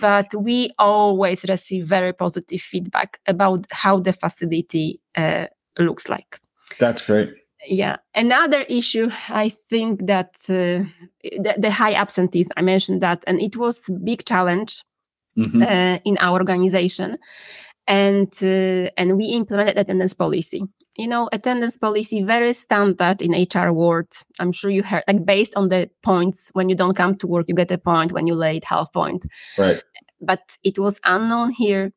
[0.00, 5.46] But we always receive very positive feedback about how the facility uh,
[5.78, 6.40] looks like.
[6.78, 7.96] That's great yeah.
[8.14, 10.84] Another issue i think that uh,
[11.22, 14.84] the, the, high absentees i mentioned that and it was a big challenge
[15.38, 15.62] mm-hmm.
[15.62, 17.18] uh, in our organization.
[17.86, 20.62] And uh, and we implemented attendance policy.
[20.96, 24.12] You know attendance policy very standard in hr world.
[24.38, 27.46] I'm sure you heard like based on the points when you don't come to work
[27.48, 28.12] you get a point.
[28.12, 29.26] When you late half point.
[29.58, 29.82] Right.
[30.20, 31.92] But it was unknown here.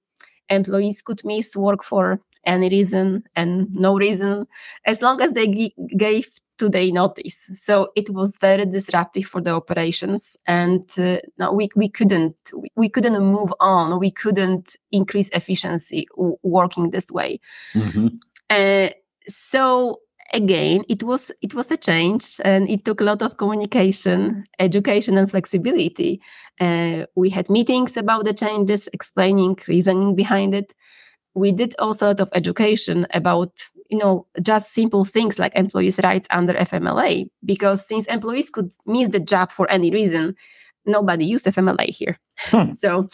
[0.50, 4.46] Employees could miss work for any reason and no reason,
[4.86, 7.50] as long as they g- gave today notice.
[7.54, 12.70] So it was very disruptive for the operations, and uh, no, we we couldn't we,
[12.76, 14.00] we, couldn't move on.
[14.00, 17.40] We couldn't increase efficiency w- working this way.
[17.74, 18.08] Mm-hmm.
[18.50, 18.90] Uh,
[19.28, 20.00] so
[20.34, 25.18] again it was it was a change and it took a lot of communication education
[25.18, 26.20] and flexibility
[26.60, 30.74] uh, we had meetings about the changes explaining reasoning behind it
[31.36, 33.52] we did also a lot of education about
[33.90, 39.10] you know just simple things like employees rights under fmla because since employees could miss
[39.10, 40.36] the job for any reason
[40.86, 42.20] nobody used fmla here.
[42.38, 42.74] Hmm.
[42.76, 43.08] so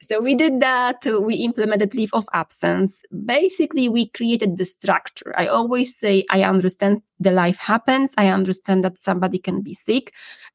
[0.00, 1.04] so we did that.
[1.04, 3.02] We implemented leave of absence.
[3.24, 5.34] Basically we created the structure.
[5.36, 8.14] I always say i understand the life happens.
[8.16, 10.12] I understand that somebody can be sick.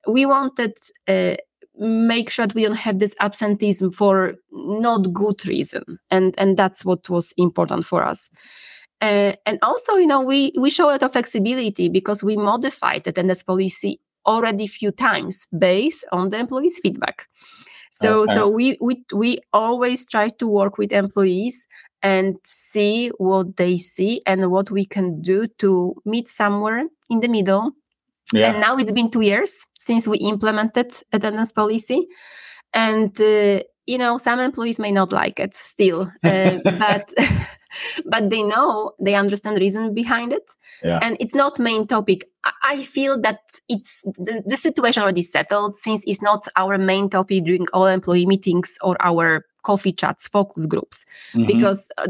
[0.07, 1.35] We wanted uh,
[1.77, 5.83] make sure that we don't have this absenteeism for not good reason.
[6.11, 8.29] And and that's what was important for us.
[9.01, 13.03] Uh, and also you know we we show a lot of flexibility because we modified
[13.03, 17.27] the attendance policy already a few times based on the employees feedback.
[17.91, 18.33] So okay.
[18.33, 21.67] so we, we we always try to work with employees
[22.01, 27.27] and see what they see and what we can do to meet somewhere in the
[27.27, 27.71] middle
[28.33, 28.49] yeah.
[28.49, 32.07] And now it's been two years since we implemented attendance policy.
[32.73, 37.13] And uh, you know some employees may not like it still uh, but
[38.05, 40.51] but they know they understand the reason behind it.
[40.83, 40.99] Yeah.
[41.01, 42.25] and it's not main topic.
[42.61, 47.45] I feel that it's the, the situation already settled since it's not our main topic
[47.45, 51.05] during all employee meetings or our coffee chats focus groups.
[51.33, 51.47] Mm-hmm.
[51.47, 52.07] because uh,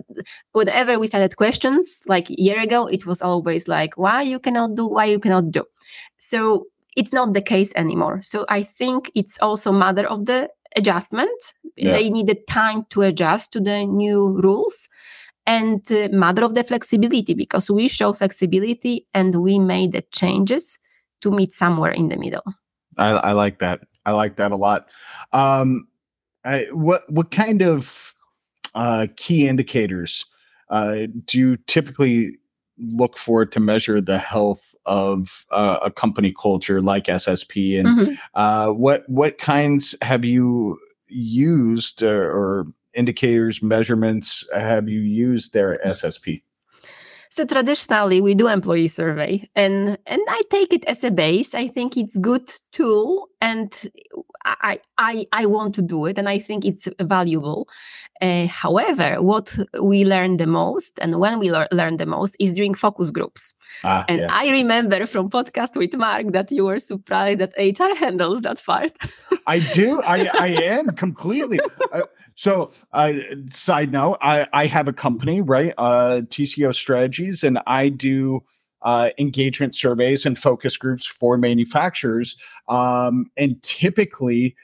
[0.53, 4.75] whenever we started questions like a year ago it was always like why you cannot
[4.75, 5.63] do why you cannot do?
[6.17, 8.21] So it's not the case anymore.
[8.21, 11.53] So i think it's also matter of the adjustment.
[11.75, 11.93] Yeah.
[11.93, 14.89] they needed time to adjust to the new rules
[15.45, 20.79] and uh, matter of the flexibility because we show flexibility and we made the changes
[21.21, 22.43] to meet somewhere in the middle.
[22.97, 23.81] I, I like that.
[24.05, 24.89] I like that a lot.
[25.31, 25.87] Um,
[26.45, 28.13] I, what what kind of
[28.75, 30.25] uh, key indicators
[30.69, 32.37] uh, do you typically
[32.77, 38.13] look for to measure the health of uh, a company culture like SSP, and mm-hmm.
[38.33, 40.77] Uh, what what kinds have you
[41.07, 46.07] used or, or indicators measurements have you used there at mm-hmm.
[46.07, 46.43] SSP?
[47.29, 51.55] So traditionally we do employee survey and and I take it as a base.
[51.55, 53.91] I think it's good tool and
[54.45, 57.67] I I I want to do it and I think it's valuable.
[58.21, 62.53] Uh, however, what we learn the most and when we le- learn the most is
[62.53, 63.53] during focus groups.
[63.83, 64.27] Ah, and yeah.
[64.31, 68.97] I remember from podcast with Mark that you were surprised that HR handles that part.
[69.47, 70.01] I do.
[70.01, 71.59] I, I am completely.
[71.91, 72.03] Uh,
[72.35, 73.13] so, uh,
[73.49, 75.73] side note, I, I have a company, right?
[75.77, 78.43] Uh, TCO Strategies, and I do
[78.83, 82.35] uh, engagement surveys and focus groups for manufacturers.
[82.67, 84.55] Um, and typically,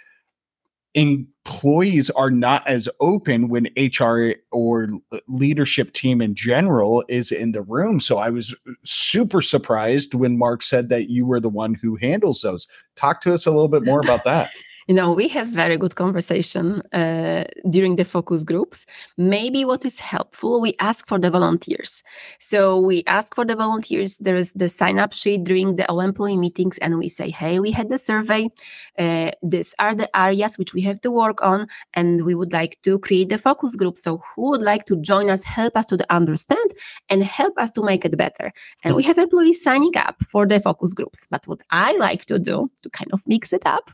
[0.95, 4.89] employees are not as open when HR or
[5.27, 7.99] leadership team in general is in the room.
[7.99, 12.41] So I was super surprised when Mark said that you were the one who handles
[12.41, 12.67] those.
[12.95, 14.51] Talk to us a little bit more about that
[14.89, 18.87] you know we have very good conversation uh, during the focus groups.
[19.17, 22.03] Maybe what is helpful we ask for the volunteers.
[22.39, 26.01] So we ask for the volunteers there is the sign up sheet during the all
[26.01, 28.49] employee meetings and we say hey we had the survey.
[28.97, 32.79] Uh, these are the areas which we have to work on and we would like
[32.81, 33.95] to create the focus group.
[33.95, 36.67] So who would like to join us help us to understand
[37.09, 38.51] and help us to make it better?
[38.83, 41.27] And we have employees signing up for the focus groups.
[41.29, 43.91] But what i like to do to kind of mix it up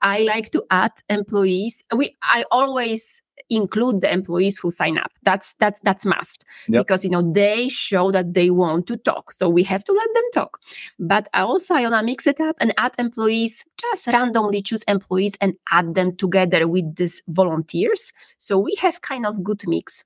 [0.00, 1.82] i like to add employees.
[1.94, 5.10] We I always include the employees who sign up.
[5.22, 6.82] That's that's that's must yep.
[6.82, 9.32] because you know they show that they want to talk.
[9.32, 10.58] So we have to let them talk.
[10.98, 15.36] But I also I wanna mix it up and add employees, just randomly choose employees
[15.40, 18.12] and add them together with these volunteers.
[18.38, 20.04] So we have kind of good mix.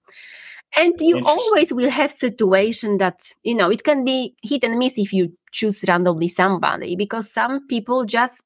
[0.77, 4.99] And you always will have situation that, you know, it can be hit and miss
[4.99, 8.43] if you choose randomly somebody because some people just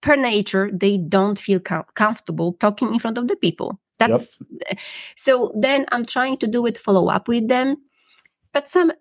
[0.00, 3.78] per nature they don't feel com- comfortable talking in front of the people.
[3.98, 4.36] That's
[4.68, 4.78] yep.
[5.14, 7.76] so then i'm trying to do it follow up with them.
[8.52, 8.92] But some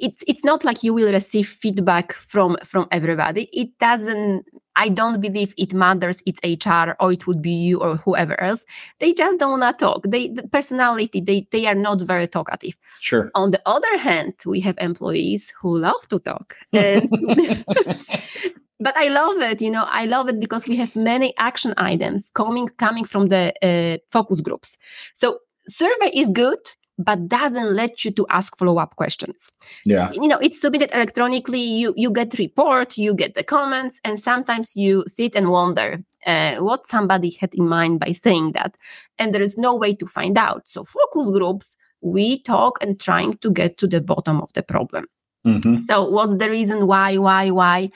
[0.00, 3.48] it's it's not like you will receive feedback from from everybody.
[3.52, 4.44] It doesn't
[4.76, 8.64] i don't believe it matters it's hr or it would be you or whoever else.
[8.98, 10.04] They just don't want to talk.
[10.06, 12.76] They the personality they they are not very talkative.
[13.00, 13.30] Sure.
[13.34, 17.08] On the other hand we have employees who love to talk and
[18.80, 19.60] but I love it.
[19.60, 23.52] You know, I love it because we have many action items coming coming from the
[23.62, 24.78] uh, focus groups.
[25.14, 26.58] So survey is good,
[26.98, 29.52] but doesn't let you to ask follow up questions.
[29.84, 31.60] Yeah, so, you know, it's submitted electronically.
[31.60, 36.56] You you get report, you get the comments, and sometimes you sit and wonder uh,
[36.56, 38.76] what somebody had in mind by saying that,
[39.18, 40.68] and there is no way to find out.
[40.68, 45.06] So focus groups, we talk and trying to get to the bottom of the problem.
[45.46, 45.76] Mm-hmm.
[45.78, 47.90] So what's the reason why, why, why?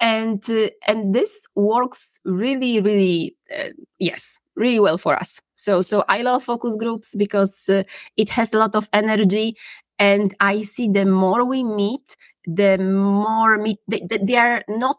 [0.00, 5.40] And uh, and this works really really uh, yes really well for us.
[5.56, 7.82] So so i love focus groups because uh,
[8.16, 9.56] it has a lot of energy
[9.98, 14.98] and i see the more we meet the more meet they, they are not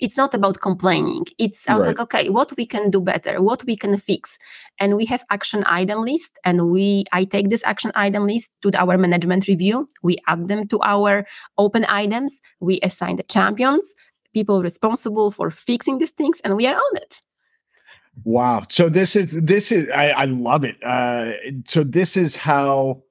[0.00, 1.24] it's not about complaining.
[1.38, 1.88] It's i was right.
[1.88, 3.42] like okay what we can do better?
[3.42, 4.38] What we can fix?
[4.78, 8.70] And we have action item list and we i take this action item list to
[8.80, 9.86] our management review.
[10.02, 11.26] We add them to our
[11.58, 12.40] open items.
[12.60, 13.94] We assign the champions
[14.32, 17.20] people responsible for fixing these things and we are on it.
[18.24, 18.66] Wow.
[18.68, 20.76] So this is this is i, I love it.
[20.82, 21.32] Uh,
[21.66, 23.02] so this is how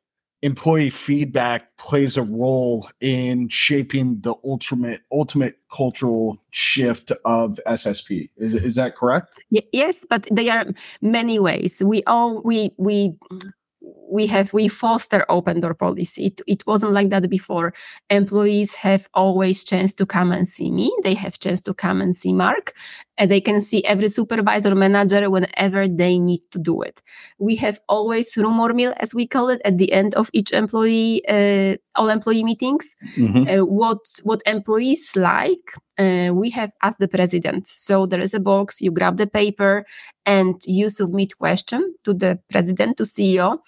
[0.41, 8.29] employee feedback plays a role in shaping the ultimate ultimate cultural shift of SSP.
[8.37, 9.39] Is, is that correct?
[9.49, 10.65] Yes, but there are
[11.01, 11.81] many ways.
[11.83, 13.15] We all we we
[14.11, 17.73] we have we foster open door policy it, it wasn't like that before
[18.09, 22.15] employees have always chance to come and see me they have chance to come and
[22.15, 22.73] see mark
[23.21, 27.03] and they can see every supervisor manager whenever they need to do it.
[27.37, 31.21] We have always rumor mill, as we call it, at the end of each employee,
[31.29, 32.95] uh, all employee meetings.
[33.15, 33.43] Mm-hmm.
[33.47, 35.67] Uh, what what employees like,
[35.99, 37.67] uh, we have asked the president.
[37.67, 38.81] So there is a box.
[38.81, 39.85] You grab the paper
[40.25, 43.59] and you submit question to the president, to CEO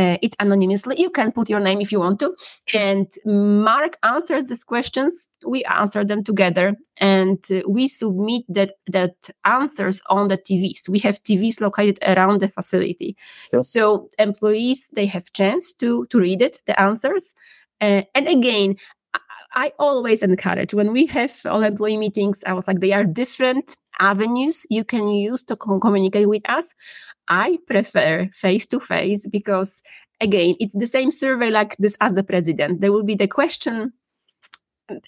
[0.00, 0.98] uh, it's anonymously.
[0.98, 2.34] You can put your name if you want to.
[2.74, 5.28] And Mark answers these questions.
[5.46, 10.88] We answer them together, and uh, we submit that that answers on the TVs.
[10.88, 13.16] We have TVs located around the facility,
[13.62, 17.34] so employees they have chance to to read it, the answers.
[17.82, 18.76] Uh, and again,
[19.54, 23.76] I always encourage when we have all employee meetings, I was like, they are different
[23.98, 26.74] avenues you can use to communicate with us.
[27.28, 29.82] I prefer face to face because,
[30.20, 32.80] again, it's the same survey like this as the president.
[32.80, 33.92] There will be the question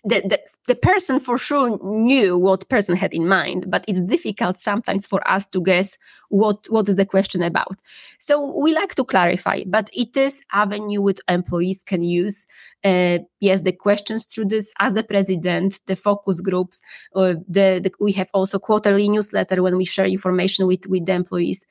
[0.05, 4.59] the, the, the, person for sure knew what person had in mind but it's difficult
[4.59, 5.99] sometimes for us to guess
[6.29, 7.77] what what is the question about
[8.19, 12.47] so we like to clarify but it is avenue which employees can use
[12.85, 16.81] uh, yes the questions through this as the president the focus groups
[17.15, 21.13] uh, the, the, we have also quarterly newsletter when we share information with with the
[21.13, 21.67] employees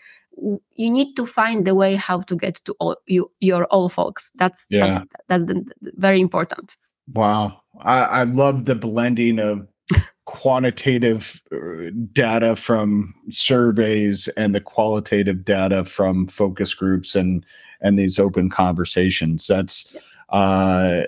[0.76, 4.32] you need to find the way how to get to all you, your all folks
[4.36, 4.88] that's yeah.
[4.88, 6.78] that's, that's the, the, very important
[7.14, 7.62] Wow.
[7.80, 9.68] I, I love the blending of
[10.26, 17.46] quantitative uh, data from surveys and the qualitative data from focus groups and
[17.84, 19.48] and these open conversations.
[19.48, 19.96] That's
[20.30, 21.02] uh,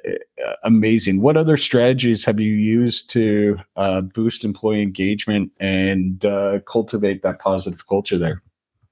[0.64, 1.22] amazing.
[1.22, 7.40] What other strategies have you used to uh, boost employee engagement and uh, cultivate that
[7.40, 8.42] positive culture there?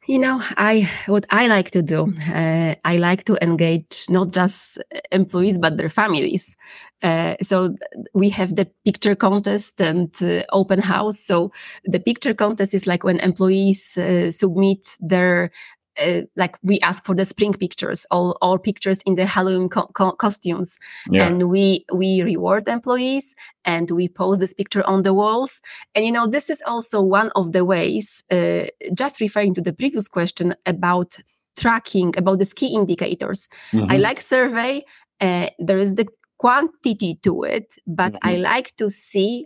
[0.07, 4.79] You know, I what I like to do, uh, I like to engage not just
[5.11, 6.55] employees but their families.
[7.03, 7.75] Uh, so
[8.15, 11.19] we have the picture contest and uh, open house.
[11.19, 11.51] So
[11.85, 15.51] the picture contest is like when employees uh, submit their
[15.99, 19.87] uh, like we ask for the spring pictures all all pictures in the halloween co-
[19.93, 20.79] co- costumes
[21.09, 21.27] yeah.
[21.27, 23.35] and we we reward employees
[23.65, 25.61] and we post this picture on the walls
[25.95, 28.63] and you know this is also one of the ways uh,
[28.93, 31.17] just referring to the previous question about
[31.57, 33.91] tracking about the key indicators mm-hmm.
[33.91, 34.83] i like survey
[35.19, 36.07] uh, there is the
[36.41, 38.29] quantity to it but mm-hmm.
[38.29, 39.45] i like to see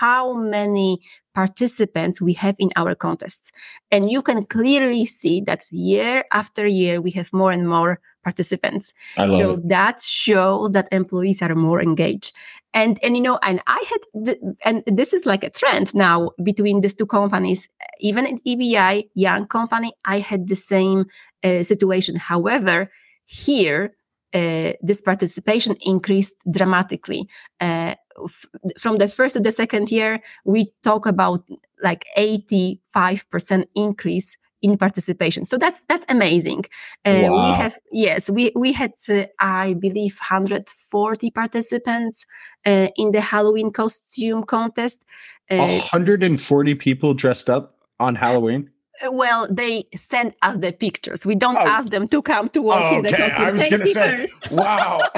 [0.00, 1.00] how many
[1.38, 3.52] participants we have in our contests.
[3.92, 8.92] And you can clearly see that year after year, we have more and more participants.
[9.16, 9.68] so it.
[9.68, 12.32] that shows that employees are more engaged.
[12.74, 16.32] And, and you know, and I had, th- and this is like a trend now
[16.42, 17.68] between these two companies.
[18.00, 21.06] Even at EBI, young company, I had the same
[21.44, 22.16] uh, situation.
[22.16, 22.90] However,
[23.24, 23.94] here,
[24.34, 27.28] uh, this participation increased dramatically.
[27.60, 28.46] Uh, f-
[28.78, 31.44] from the first to the second year, we talk about
[31.82, 35.44] like 85% increase in participation.
[35.44, 36.64] So that's that's amazing.
[37.04, 37.44] Uh, wow.
[37.44, 42.26] We have yes, we we had uh, I believe 140 participants
[42.66, 45.04] uh, in the Halloween costume contest.
[45.48, 48.70] 140 people dressed up on Halloween.
[49.06, 51.24] Well, they send us the pictures.
[51.24, 51.66] We don't oh.
[51.66, 53.28] ask them to come to work oh, in the okay.
[53.28, 53.46] costume.
[53.46, 55.08] I was going to say, wow.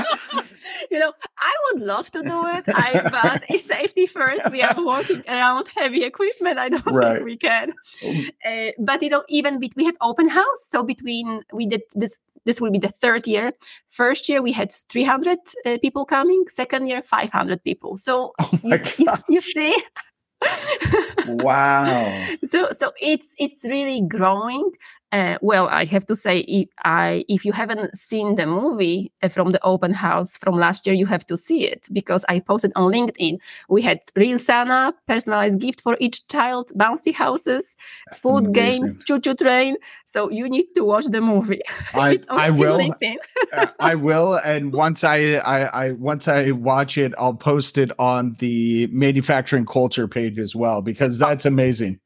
[0.91, 4.51] you know, I would love to do it, I, but it's safety first.
[4.51, 6.59] We are walking around heavy equipment.
[6.59, 7.14] I don't right.
[7.14, 7.72] think we can.
[8.07, 10.66] Um, uh, but you know, even be- we have open house.
[10.68, 12.18] So between we did this.
[12.47, 13.53] This will be the third year.
[13.87, 16.47] First year we had 300 uh, people coming.
[16.49, 17.99] Second year 500 people.
[17.99, 19.76] So oh you, you, you see
[21.26, 22.26] wow.
[22.45, 24.72] So so it's it's really growing
[25.13, 29.29] uh, well, I have to say, if, I, if you haven't seen the movie uh,
[29.29, 32.73] from the open house from last year, you have to see it because I posted
[32.77, 33.39] on LinkedIn.
[33.69, 37.77] We had real Santa, personalized gift for each child, bouncy houses,
[38.15, 38.53] food Amazing.
[38.53, 39.77] games, choo-choo train.
[40.07, 41.63] So you need to watch the movie.
[41.95, 42.81] I, I will.
[43.53, 47.91] uh, I will, and once I, I, I once I watch it, I'll post it
[47.99, 51.99] on the manufacturing culture page as well because that's amazing.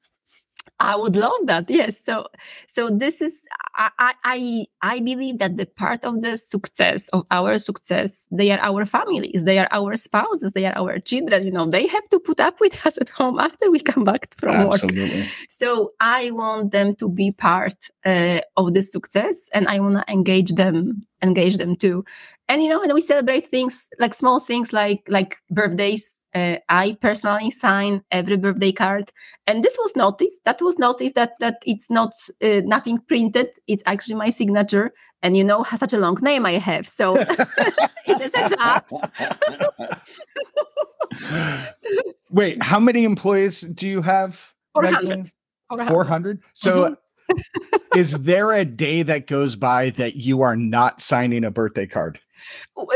[0.84, 1.68] I would love that.
[1.70, 1.98] Yes.
[1.98, 2.26] So,
[2.66, 7.58] so this is I I I believe that the part of the success of our
[7.58, 11.46] success, they are our families, they are our spouses, they are our children.
[11.46, 14.34] You know, they have to put up with us at home after we come back
[14.36, 15.20] from Absolutely.
[15.20, 15.28] work.
[15.48, 20.04] So I want them to be part uh, of the success, and I want to
[20.12, 22.04] engage them engage them too.
[22.48, 26.20] And you know and we celebrate things like small things like like birthdays.
[26.34, 29.10] Uh, i personally sign every birthday card.
[29.46, 30.44] And this was noticed.
[30.44, 32.12] That was noticed that that it's not
[32.42, 33.48] uh, nothing printed.
[33.66, 34.92] It's actually my signature.
[35.22, 36.88] And you know such a long name i have.
[36.88, 37.16] So
[38.06, 38.84] it is a job.
[42.30, 45.30] Wait how many employees do you have 400.
[45.88, 46.42] 400.
[46.54, 46.94] So mm-hmm.
[47.96, 52.18] Is there a day that goes by that you are not signing a birthday card?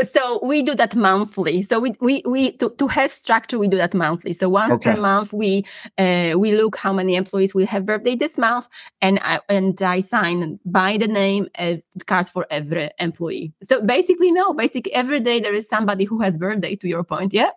[0.03, 1.61] so we do that monthly.
[1.61, 4.33] So we we, we to, to have structure we do that monthly.
[4.33, 4.93] So once okay.
[4.93, 5.65] per month we
[5.97, 8.67] uh, we look how many employees will have birthday this month
[9.01, 13.53] and I, and I sign by the name a card for every employee.
[13.63, 17.33] So basically no basically every day there is somebody who has birthday to your point
[17.33, 17.51] yeah?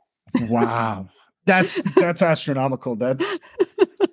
[0.49, 1.09] Wow.
[1.45, 2.97] That's that's astronomical.
[2.97, 3.39] That's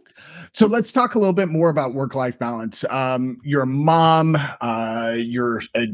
[0.53, 2.83] so let's talk a little bit more about work-life balance.
[2.89, 4.37] Um, mom.
[4.61, 5.87] Uh, you're a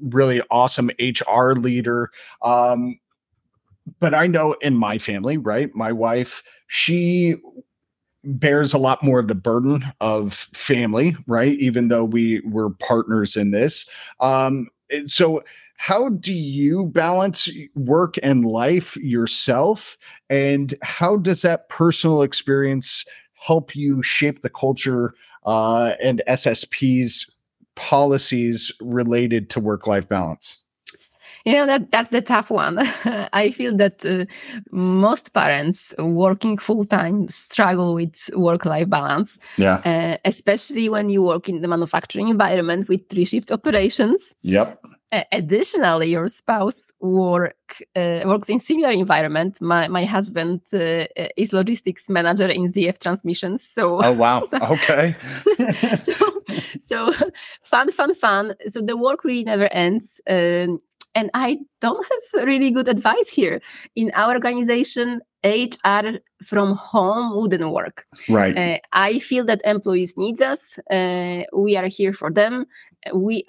[0.00, 2.10] really awesome HR leader.
[2.42, 2.98] Um,
[3.98, 5.74] but I know in my family, right?
[5.74, 7.36] My wife, she
[8.24, 11.58] bears a lot more of the burden of family, right?
[11.58, 13.88] Even though we were partners in this.
[14.20, 14.68] Um,
[15.06, 15.42] so,
[15.76, 19.96] how do you balance work and life yourself?
[20.28, 23.06] And how does that personal experience
[23.40, 25.14] help you shape the culture
[25.44, 27.30] uh, and SSP's
[27.74, 30.62] policies related to work life balance?
[31.46, 32.78] You know that that's the tough one.
[33.32, 34.26] I feel that uh,
[34.70, 39.38] most parents working full time struggle with work life balance.
[39.56, 39.80] Yeah.
[39.84, 44.34] Uh, especially when you work in the manufacturing environment with three shift operations.
[44.42, 44.84] Yep.
[45.12, 49.60] Uh, additionally, your spouse work uh, works in similar environment.
[49.60, 51.06] My my husband uh,
[51.36, 53.62] is logistics manager in ZF Transmissions.
[53.66, 55.16] So oh wow, okay.
[55.96, 56.14] so
[56.78, 57.12] so
[57.62, 58.54] fun, fun, fun.
[58.68, 60.20] So the work really never ends.
[60.28, 60.78] Um,
[61.14, 63.60] and I don't have really good advice here.
[63.96, 68.06] In our organization, HR from home wouldn't work.
[68.28, 68.56] Right.
[68.56, 70.78] Uh, I feel that employees need us.
[70.90, 72.66] Uh, we are here for them.
[73.14, 73.44] We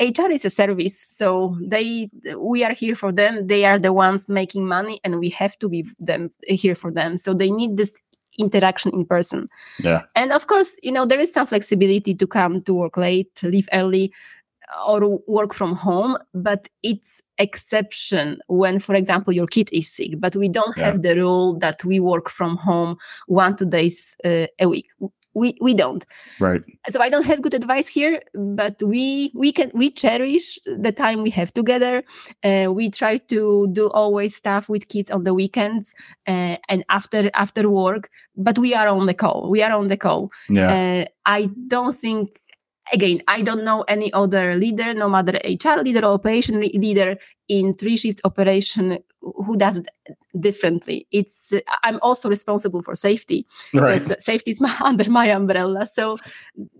[0.00, 3.46] HR is a service, so they we are here for them.
[3.46, 7.16] They are the ones making money, and we have to be them here for them.
[7.16, 8.00] So they need this
[8.38, 9.48] interaction in person.
[9.78, 10.02] Yeah.
[10.14, 13.68] And of course, you know there is some flexibility to come to work late, leave
[13.72, 14.12] early
[14.86, 20.34] or work from home but it's exception when for example your kid is sick but
[20.36, 20.86] we don't yeah.
[20.86, 22.96] have the rule that we work from home
[23.26, 24.88] one two days uh, a week
[25.36, 26.04] we we don't.
[26.40, 26.62] Right.
[26.88, 31.22] So i don't have good advice here but we we can we cherish the time
[31.22, 31.94] we have together.
[32.42, 35.94] Uh, we try to do always stuff with kids on the weekends
[36.26, 39.50] uh, and after after work but we are on the call.
[39.50, 40.30] We are on the call.
[40.48, 40.70] Yeah.
[40.76, 42.40] Uh, i don't think
[42.92, 47.16] again, I don't know any other leader, no matter HR leader or operation leader
[47.48, 48.98] in three shifts operation
[49.34, 49.88] who does it
[50.38, 51.06] differently.
[51.10, 51.52] It's
[51.82, 54.00] I'm also responsible for safety, right.
[54.00, 55.86] so, so, safety is my, under my umbrella.
[55.86, 56.18] So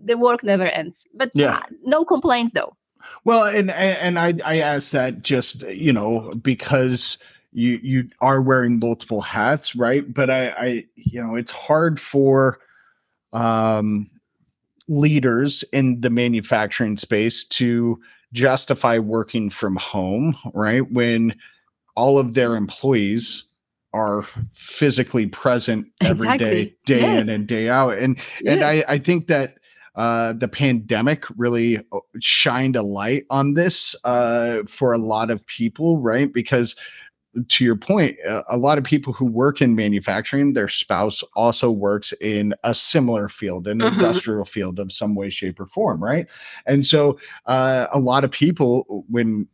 [0.01, 1.05] the work never ends.
[1.13, 1.61] But yeah.
[1.83, 2.75] No complaints though.
[3.23, 7.17] Well, and and I I ask that just you know because
[7.53, 10.11] you you are wearing multiple hats, right?
[10.13, 12.59] But I I you know it's hard for
[13.33, 14.09] um
[14.87, 17.99] leaders in the manufacturing space to
[18.33, 20.89] justify working from home, right?
[20.91, 21.35] When
[21.97, 23.43] all of their employees
[23.93, 26.47] are physically present every exactly.
[26.47, 27.23] day, day yes.
[27.23, 27.97] in and day out.
[27.97, 28.51] And yeah.
[28.53, 29.57] and I, I think that
[29.95, 35.45] uh, the pandemic really uh, shined a light on this uh, for a lot of
[35.47, 36.31] people, right?
[36.31, 36.75] Because
[37.49, 38.17] to your point,
[38.49, 43.29] a lot of people who work in manufacturing, their spouse also works in a similar
[43.29, 43.93] field, an mm-hmm.
[43.95, 46.27] industrial field of some way, shape, or form, right?
[46.65, 49.47] And so, uh, a lot of people, when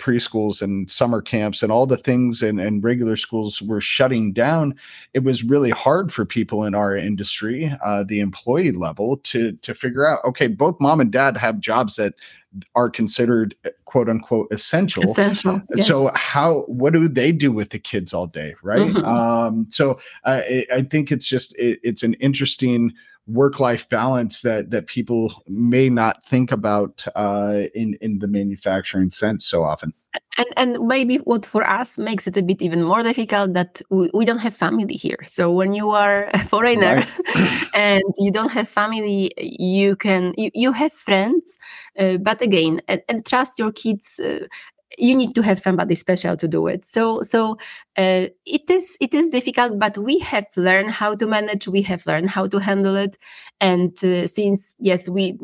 [0.00, 4.74] preschools and summer camps and all the things and, and regular schools were shutting down,
[5.14, 9.74] it was really hard for people in our industry, uh, the employee level, to to
[9.74, 12.14] figure out, okay, both mom and dad have jobs that
[12.74, 15.04] are considered uh, quote unquote essential.
[15.04, 15.60] Essential.
[15.74, 15.86] Yes.
[15.86, 18.80] So how what do they do with the kids all day, right?
[18.80, 19.04] Mm-hmm.
[19.04, 20.42] Um, so uh,
[20.72, 22.92] I think it's just it, it's an interesting
[23.30, 29.12] work life balance that that people may not think about uh, in in the manufacturing
[29.12, 29.92] sense so often.
[30.36, 34.10] And and maybe what for us makes it a bit even more difficult that we,
[34.12, 35.18] we don't have family here.
[35.24, 37.06] So when you are a foreigner
[37.36, 37.68] right.
[37.74, 41.58] and you don't have family, you can you, you have friends,
[41.98, 44.18] uh, but again, and, and, trust your kids.
[44.18, 44.46] Uh,
[44.98, 46.84] you need to have somebody special to do it.
[46.84, 47.58] So so
[47.96, 52.06] uh, it is it is difficult but we have learned how to manage we have
[52.06, 53.16] learned how to handle it.
[53.60, 55.38] And uh, since yes we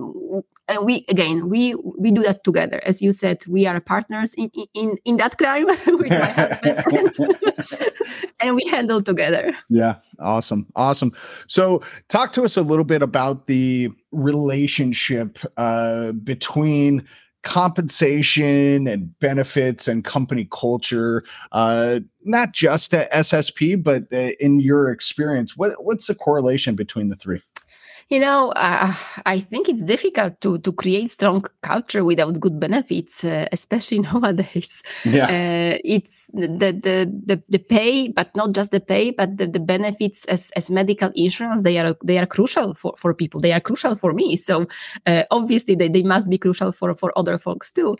[0.69, 2.81] and we again we we do that together.
[2.85, 6.85] As you said we are partners in in in that crime with my husband
[7.21, 7.91] and,
[8.41, 9.55] and we handle together.
[9.69, 9.97] Yeah.
[10.19, 10.67] Awesome.
[10.75, 11.13] Awesome.
[11.47, 17.07] So talk to us a little bit about the relationship uh, between
[17.47, 21.23] compensation and benefits and company culture,
[21.53, 27.09] uh, not just at SSP, but uh, in your experience, what, what's the correlation between
[27.09, 27.41] the three?
[28.09, 28.95] You know, uh,
[29.25, 34.85] I think it's difficult to to create strong culture without good benefits, uh, especially nowadays.
[35.05, 39.49] Yeah, uh, it's the, the the the pay, but not just the pay, but the,
[39.49, 41.63] the benefits as, as medical insurance.
[41.63, 43.41] They are they are crucial for, for people.
[43.41, 44.37] They are crucial for me.
[44.37, 44.69] So
[45.07, 47.97] uh, obviously they, they must be crucial for for other folks too.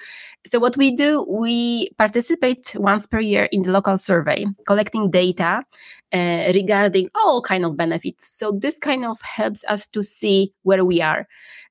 [0.47, 5.65] So what we do, we participate once per year in the local survey, collecting data
[6.13, 8.37] uh, regarding all kind of benefits.
[8.39, 11.27] So this kind of helps us to see where we are.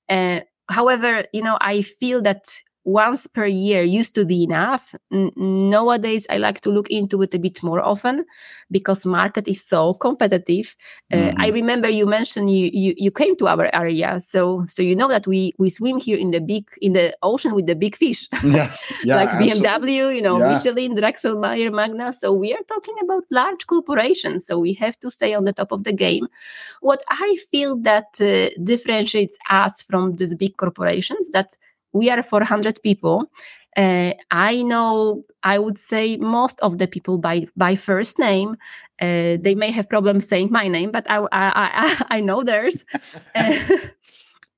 [0.10, 2.46] Uh, however, you know, I feel that
[2.86, 4.96] once per year used to be enough.
[5.12, 8.26] N- nowadays i like to look into it a bit more often
[8.72, 10.76] because market is so competitive.
[11.12, 11.42] Uh, mm-hmm.
[11.42, 14.20] i remember you mentioned you, you you came to our area.
[14.20, 17.56] So so you know that we we swim here in the big in the ocean
[17.56, 18.30] with the big fish.
[18.46, 18.72] Yeah,
[19.04, 20.50] yeah like bmw you know yeah.
[20.50, 22.14] michelin Dräxlmaier magna.
[22.14, 24.46] So we are talking about large corporations.
[24.46, 26.28] So we have to stay on the top of the game.
[26.82, 31.58] What i feel that uh, differentiates us from these big corporations that
[31.96, 33.30] we are 400 people
[33.76, 38.56] uh, I know, I would say most of the people by by first name.
[39.02, 42.86] Uh, they may have problems saying my name, but I I I, I know theirs.
[43.36, 43.60] uh,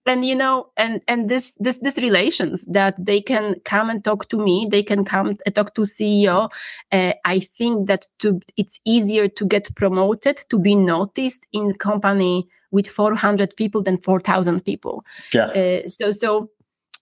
[0.05, 4.29] and you know, and and this this this relations that they can come and talk
[4.29, 6.49] to me, they can come and talk to CEO.
[6.91, 12.47] Uh, I think that to it's easier to get promoted to be noticed in company
[12.69, 15.05] with 400 people than 4,000 people.
[15.33, 15.45] Yeah.
[15.45, 16.49] Uh, so so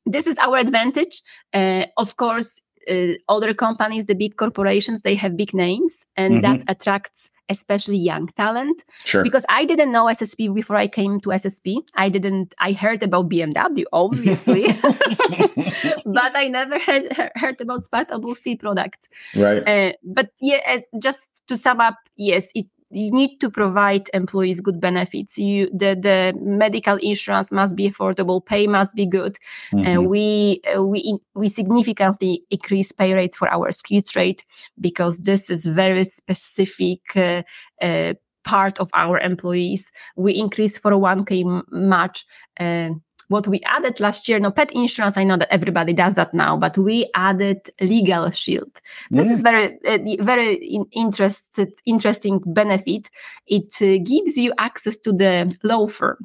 [0.06, 1.22] this is our advantage.
[1.54, 6.60] Uh, of course, uh, other companies, the big corporations, they have big names, and mm-hmm.
[6.60, 8.84] that attracts especially young talent.
[9.04, 9.24] Sure.
[9.24, 11.78] Because I didn't know SSP before I came to SSP.
[11.96, 12.56] I didn't.
[12.60, 14.64] I heard about BMW, obviously,
[16.06, 19.10] but I never had heard about Spartanburg Steel products.
[19.36, 19.68] Right.
[19.68, 24.62] Uh, but yeah, as, just to sum up, yes, it you need to provide employees
[24.62, 25.38] good benefits.
[25.38, 29.38] You the, the medical insurance must be affordable pay must be good.
[29.72, 29.86] Mm-hmm.
[29.86, 34.44] and we uh, we we significantly increase pay rates for our skilled trade
[34.80, 37.44] because this is very specific uh,
[37.82, 38.14] uh,
[38.44, 39.92] part of our employees.
[40.16, 42.26] We increase 401k match
[42.60, 42.92] uh,
[43.28, 46.58] what we added last year, no pet insurance, I know that everybody does that now,
[46.58, 48.82] but we added legal shield.
[49.10, 53.10] This is very, uh, very in interested, interesting benefit.
[53.48, 56.18] It uh, gives you access to the law firm.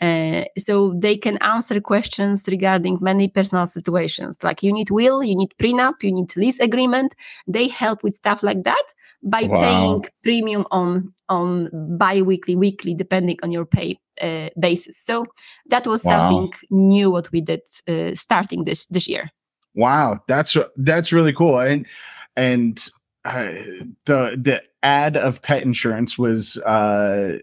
[0.00, 5.36] Uh, so they can answer questions regarding many personal situations like you need will you
[5.36, 7.14] need prenup you need lease agreement
[7.46, 8.86] they help with stuff like that
[9.22, 9.60] by wow.
[9.60, 14.98] paying premium on on bi-weekly weekly depending on your pay uh, basis.
[14.98, 15.26] So
[15.66, 16.30] that was wow.
[16.30, 19.30] something new what we did uh, starting this this year.
[19.74, 21.58] Wow that's that's really cool.
[21.58, 21.86] And
[22.36, 22.78] and
[23.24, 23.52] uh,
[24.04, 27.38] the the ad of pet insurance was uh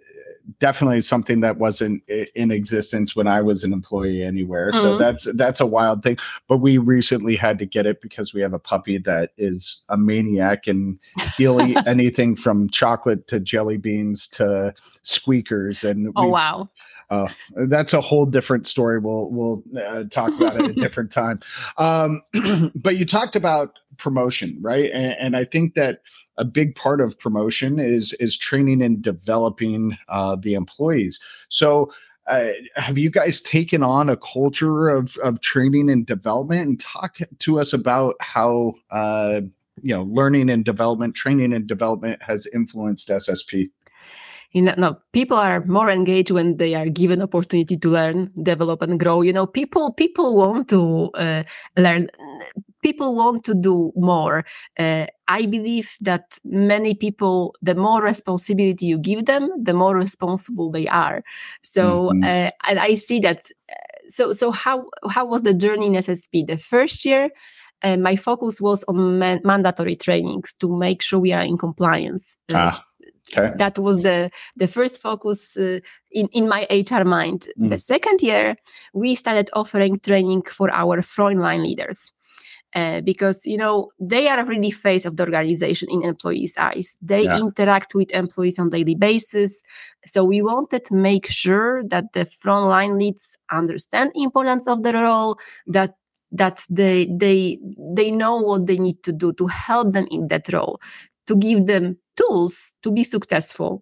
[0.59, 4.71] definitely something that wasn't in existence when I was an employee anywhere.
[4.71, 4.81] Mm-hmm.
[4.81, 6.17] So that's that's a wild thing.
[6.47, 9.97] But we recently had to get it because we have a puppy that is a
[9.97, 10.99] maniac and
[11.37, 15.83] he'll eat anything from chocolate to jelly beans to squeakers.
[15.83, 16.69] And oh wow.
[17.11, 17.27] Uh,
[17.67, 18.97] that's a whole different story.
[18.97, 21.41] We'll we'll uh, talk about it at a different time.
[21.77, 22.21] Um,
[22.75, 24.89] but you talked about promotion, right?
[24.91, 26.03] And, and, I think that
[26.37, 31.19] a big part of promotion is is training and developing uh, the employees.
[31.49, 31.93] So.
[32.27, 37.17] Uh, have you guys taken on a culture of, of training and development and talk
[37.39, 39.41] to us about how uh,
[39.81, 43.69] you know learning and development training and development has influenced ssp
[44.51, 48.81] you know, no, people are more engaged when they are given opportunity to learn, develop,
[48.81, 49.21] and grow.
[49.21, 51.43] You know, people people want to uh,
[51.77, 52.09] learn.
[52.83, 54.43] People want to do more.
[54.77, 60.71] Uh, I believe that many people, the more responsibility you give them, the more responsible
[60.71, 61.23] they are.
[61.61, 62.23] So, mm-hmm.
[62.23, 63.49] uh, and I see that.
[63.69, 63.75] Uh,
[64.07, 66.45] so, so how how was the journey in SSP?
[66.47, 67.29] The first year,
[67.83, 72.37] uh, my focus was on man- mandatory trainings to make sure we are in compliance.
[72.53, 72.83] Ah.
[73.35, 73.53] Okay.
[73.57, 75.79] That was the the first focus uh,
[76.11, 77.47] in in my HR mind.
[77.59, 77.69] Mm.
[77.69, 78.55] The second year,
[78.93, 82.11] we started offering training for our frontline leaders.
[82.73, 86.97] Uh, because you know they are really face of the organization in employees' eyes.
[87.01, 87.37] They yeah.
[87.37, 89.61] interact with employees on daily basis.
[90.05, 95.37] So we wanted to make sure that the frontline leads understand importance of the role,
[95.67, 95.95] that
[96.31, 97.59] that they they
[97.93, 100.79] they know what they need to do to help them in that role
[101.27, 103.81] to give them tools to be successful.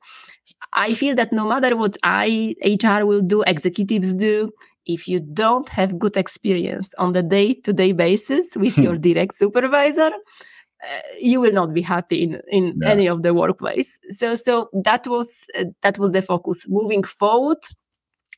[0.73, 4.51] I feel that no matter what I, HR will do, executives do,
[4.86, 10.11] if you don't have good experience on the day-to-day basis with your direct supervisor
[10.82, 13.99] uh, you will not be happy in, in any of the workplace.
[14.09, 16.65] So so that was uh, that was the focus.
[16.69, 17.57] Moving forward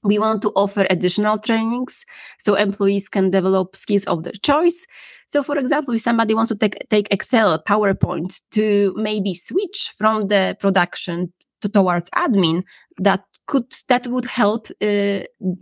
[0.03, 2.05] we want to offer additional trainings
[2.39, 4.85] so employees can develop skills of their choice.
[5.27, 10.27] So for example if somebody wants to take, take excel powerpoint to maybe switch from
[10.27, 11.31] the production
[11.61, 12.63] to, towards admin
[12.97, 15.19] that could that would help uh,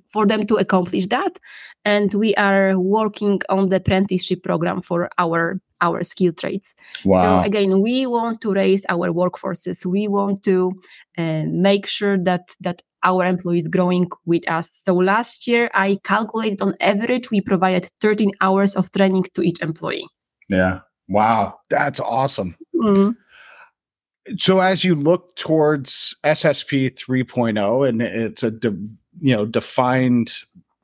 [0.07, 1.39] for them to accomplish that.
[1.85, 6.75] And we are working on the apprenticeship program for our our skill trades
[7.05, 7.21] wow.
[7.21, 10.71] so again we want to raise our workforces we want to
[11.17, 14.71] uh, make sure that that our employees growing with us.
[14.71, 19.61] So last year, I calculated on average, we provided 13 hours of training to each
[19.61, 20.05] employee.
[20.49, 20.81] Yeah.
[21.07, 21.59] Wow.
[21.69, 22.55] That's awesome.
[22.75, 23.11] Mm-hmm.
[24.37, 28.77] So as you look towards SSP 3.0 and it's a de-
[29.21, 30.33] you know defined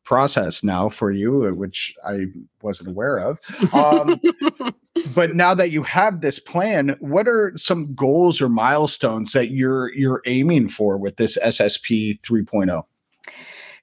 [0.06, 2.28] process now for you, which I
[2.62, 3.40] wasn't aware of.
[3.74, 4.22] Um,
[5.16, 9.94] but now that you have this plan, what are some goals or milestones that you're
[9.94, 12.84] you're aiming for with this SSP 3.0?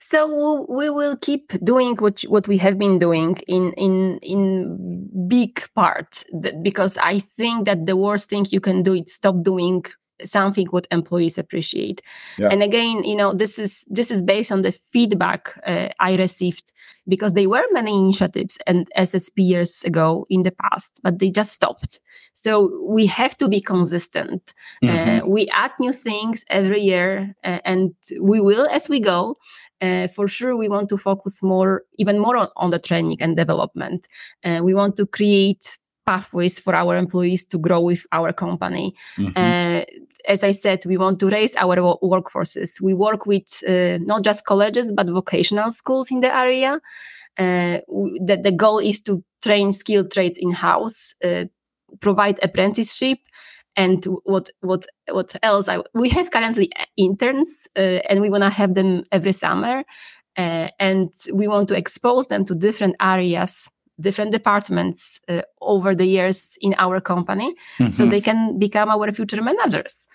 [0.01, 5.63] So we will keep doing what what we have been doing in in in big
[5.75, 6.25] part
[6.63, 9.85] because I think that the worst thing you can do is stop doing
[10.25, 12.03] something what employees appreciate.
[12.39, 12.49] Yeah.
[12.51, 16.73] and again you know this is this is based on the feedback uh, i received
[17.09, 21.53] because there were many initiatives and ssp years ago in the past but they just
[21.53, 22.01] stopped.
[22.33, 24.55] So we have to be consistent.
[24.83, 25.27] Uh, mm-hmm.
[25.27, 29.39] uh, we add new things every year uh, and we will as we go.
[29.81, 33.37] Uh, for sure we want to focus more even more on, on the training and
[33.37, 34.07] development.
[34.45, 35.77] Uh, we want to create
[36.07, 38.95] pathways for our employees to grow with our company.
[39.17, 39.33] Mm-hmm.
[39.37, 39.85] Uh,
[40.27, 42.81] as I said, we want to raise our workforces.
[42.81, 46.81] We work with uh, not just colleges, but vocational schools in the area.
[47.39, 47.79] Uh,
[48.27, 51.45] the, the goal is to train skilled trades in house, uh,
[52.01, 53.19] provide apprenticeship.
[53.75, 55.67] And what what what else?
[55.67, 59.83] I, we have currently interns, uh, and we want to have them every summer,
[60.37, 63.71] uh, and we want to expose them to different areas
[64.03, 67.91] different departments uh, over the years in our company mm-hmm.
[67.91, 70.09] so they can become our future managers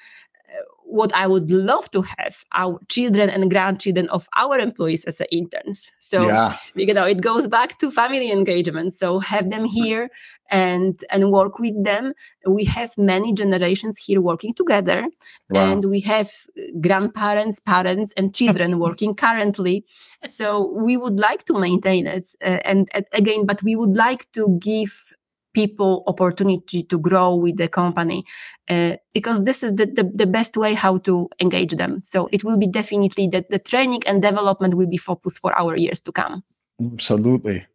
[0.88, 5.92] what I would love to have our children and grandchildren of our employees as interns.
[6.00, 6.58] So yeah.
[6.76, 8.94] you know it goes back to family engagement.
[8.94, 10.10] So have them here
[10.50, 12.14] and and work with them.
[12.46, 15.06] We have many generations here working together,
[15.50, 15.72] wow.
[15.72, 16.32] and we have
[16.80, 19.86] grandparents, parents, and children working currently.
[20.26, 24.32] So we would like to maintain it, uh, and, and again, but we would like
[24.34, 25.14] to give
[25.58, 28.24] people opportunity to grow with the company
[28.70, 32.00] uh, because this is the, the, the, best way how to engage them.
[32.04, 35.76] So it will be definitely that the training and development will be focused for our
[35.76, 36.44] years to come.
[36.80, 37.66] Absolutely.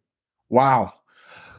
[0.47, 0.93] Wow.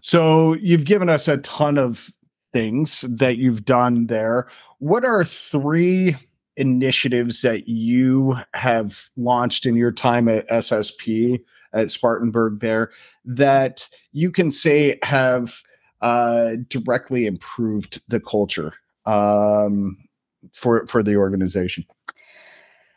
[0.01, 2.11] So you've given us a ton of
[2.55, 4.49] things that you've done there.
[4.79, 6.17] What are three
[6.57, 11.41] initiatives that you have launched in your time at ssp
[11.73, 12.93] at spartanburg there
[13.25, 15.65] that you can say have
[16.05, 18.75] uh, directly improved the culture
[19.07, 19.97] um,
[20.53, 21.85] for for the organization?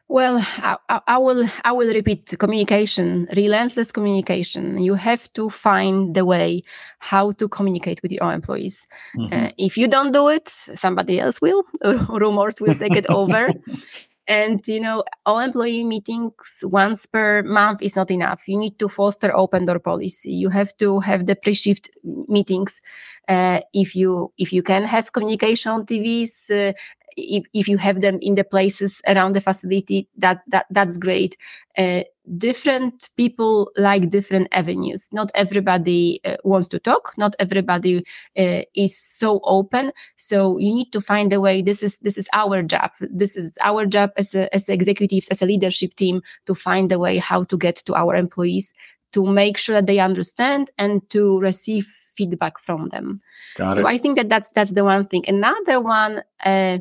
[0.09, 4.77] Well, I, I, will I will repeat communication, relentless communication.
[4.81, 6.63] You have to find the way
[6.99, 8.87] how to communicate with your employees.
[9.17, 9.33] Mm-hmm.
[9.33, 11.63] Uh, if you don't do it, somebody else will.
[12.09, 13.51] Rumors will take it over.
[14.27, 18.45] And you know, all employee meetings once per month is not enough.
[18.47, 20.33] You need to foster open door policy.
[20.33, 22.81] You have to have the pre-shift meetings.
[23.29, 26.73] Uh, if you if you can have communication on TVs, uh,
[27.17, 31.35] if, if you have them in the places around the facility that that that's great.
[31.77, 32.03] Uh,
[32.37, 35.09] different people like different avenues.
[35.11, 37.13] Not everybody uh, wants to talk.
[37.17, 38.05] Not everybody
[38.37, 39.91] uh, is so open.
[40.15, 41.61] So you need to find a way.
[41.61, 42.91] This is this is our job.
[42.99, 46.99] This is our job as a, as executives as a leadership team to find a
[46.99, 48.73] way how to get to our employees
[49.13, 53.19] to make sure that they understand and to receive feedback from them.
[53.55, 53.93] Got so it.
[53.93, 55.23] i think that that's that's the one thing.
[55.27, 56.79] Another one uh,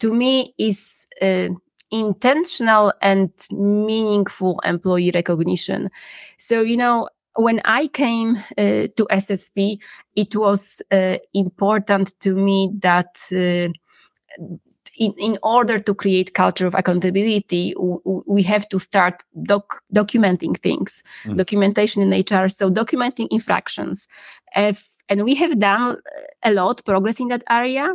[0.00, 1.48] to me is uh,
[1.90, 5.90] intentional and meaningful employee recognition.
[6.38, 9.78] So, you know, when I came uh, to SSP,
[10.16, 13.72] it was uh, important to me that uh,
[14.98, 20.58] in, in order to create culture of accountability, w- we have to start doc- documenting
[20.58, 21.36] things, mm.
[21.36, 22.48] documentation in HR.
[22.48, 24.08] So documenting infractions.
[24.56, 25.98] If, and we have done
[26.42, 27.94] a lot progress in that area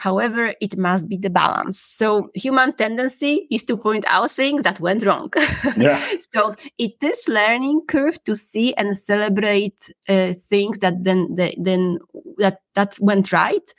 [0.00, 1.78] However, it must be the balance.
[1.78, 5.30] So human tendency is to point out things that went wrong.
[5.76, 6.00] Yeah.
[6.32, 11.98] so it is learning curve to see and celebrate uh, things that then then
[12.38, 13.74] that that went right.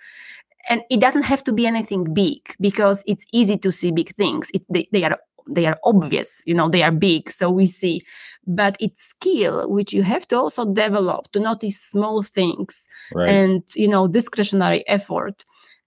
[0.69, 4.51] And it doesn't have to be anything big because it's easy to see big things.
[4.53, 5.17] It, they, they are
[5.49, 8.05] they are obvious you know they are big so we see
[8.45, 13.27] but it's skill which you have to also develop to notice small things right.
[13.27, 15.43] and you know discretionary effort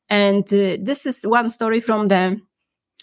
[0.08, 2.40] and uh, this is one story from the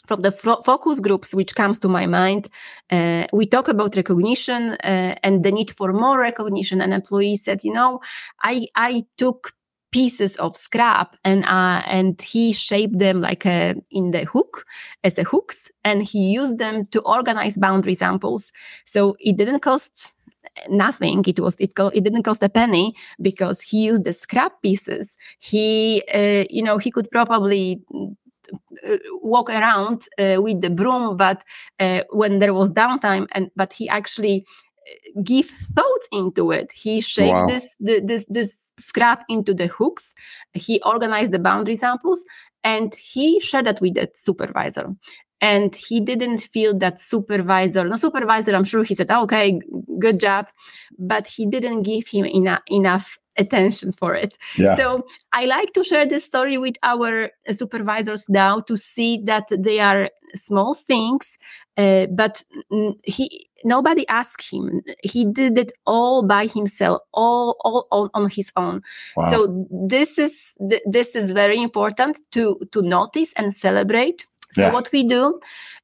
[0.08, 2.50] from the focus groups which comes to my mind.
[2.90, 7.64] Uh, we talk about recognition uh, and the need for more recognition and employees said
[7.64, 8.00] you know
[8.42, 9.54] i i took
[9.92, 14.66] pieces of scrap and uh, and he shaped them like a, in the hook
[15.04, 18.52] as a hooks and he used them to organize boundary samples.
[18.86, 20.12] So it didn't cost
[20.70, 24.62] nothing it was it, co- it didn't cost a penny because he used the scrap
[24.62, 27.82] pieces he uh, you know he could probably
[28.88, 31.44] uh, walk around uh, with the broom but
[31.80, 34.46] uh, when there was downtime and but he actually
[35.24, 36.72] give thoughts into it.
[36.72, 37.48] He shaped wow.
[37.48, 40.16] this, this this scrap into the hooks.
[40.54, 42.24] He organized the boundary samples,
[42.64, 44.96] and he shared that with the supervisor.
[45.42, 47.88] And he didn't feel that supervisor.
[47.88, 48.56] No supervisor.
[48.56, 49.60] I'm sure he said, oh, "Okay,
[50.00, 50.48] good job,"
[51.00, 54.38] but he didn't give him enough enough attention for it.
[54.58, 54.76] Yeah.
[54.76, 59.80] So I like to share this story with our supervisors now to see that they
[59.80, 61.38] are small things,
[61.78, 62.44] uh, but
[63.04, 64.82] he nobody asked him.
[65.04, 68.82] He did it all by himself, all all on, on his own.
[69.16, 69.30] Wow.
[69.30, 74.26] So this is th- this is very important to to notice and celebrate.
[74.52, 74.74] So yeah.
[74.74, 75.40] what we do,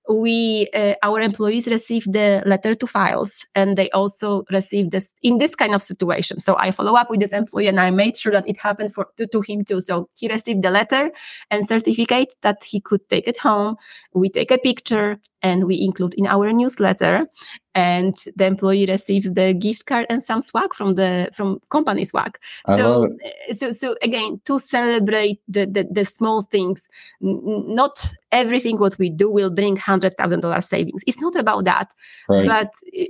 [0.10, 5.38] we uh, our employees receive the letter to files and they also receive this in
[5.38, 6.40] this kind of situation.
[6.40, 9.08] So i follow up with this employee and i made sure that it happened for
[9.18, 9.82] to, to him too.
[9.82, 11.12] So he received the letter
[11.52, 13.78] and certificate that he could take it home.
[14.14, 17.28] We take a picture and we include in our newsletter
[17.76, 22.40] and the employee receives the gift card and some swag from the from company swag.
[22.76, 23.10] So
[23.52, 26.90] so so again to celebrate the the, the small things
[27.22, 31.94] n- not everything what we do will bring thousand dollar savings it's not about that
[32.30, 32.48] right.
[32.48, 33.08] but eh,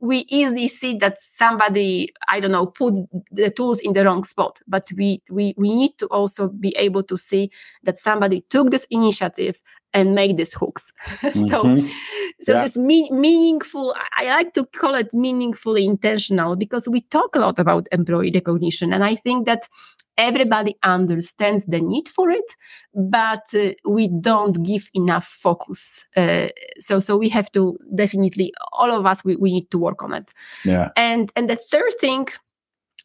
[0.00, 2.94] we easily see that somebody i don't know put
[3.30, 7.02] the tools in the wrong spot but we we we need to also be able
[7.02, 7.50] to see
[7.82, 9.60] that somebody took this initiative
[9.94, 10.92] and make these hooks.
[11.22, 11.86] so, mm-hmm.
[12.40, 12.62] so yeah.
[12.62, 13.94] this me- meaningful.
[14.16, 18.92] I like to call it meaningfully intentional because we talk a lot about employee recognition,
[18.92, 19.68] and I think that
[20.18, 22.56] everybody understands the need for it,
[22.94, 26.04] but uh, we don't give enough focus.
[26.16, 26.48] Uh,
[26.78, 30.12] so, so we have to definitely, all of us, we, we need to work on
[30.12, 30.34] it.
[30.64, 30.90] Yeah.
[30.96, 32.26] And and the third thing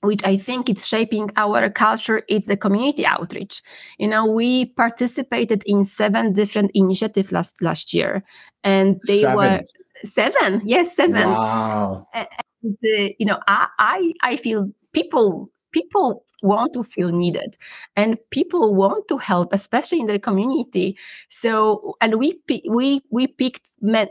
[0.01, 3.61] which I think it's shaping our culture, it's the community outreach.
[3.97, 8.21] You know, we participated in seven different initiatives last last year,
[8.65, 9.37] and they seven.
[9.37, 9.61] were
[10.03, 10.61] seven.
[10.65, 11.29] Yes, seven.
[11.29, 12.07] Wow.
[12.13, 12.27] And,
[12.63, 17.57] and uh, you know, I, I I feel people people want to feel needed
[17.95, 20.97] and people want to help especially in their community
[21.29, 24.07] so and we we we picked men,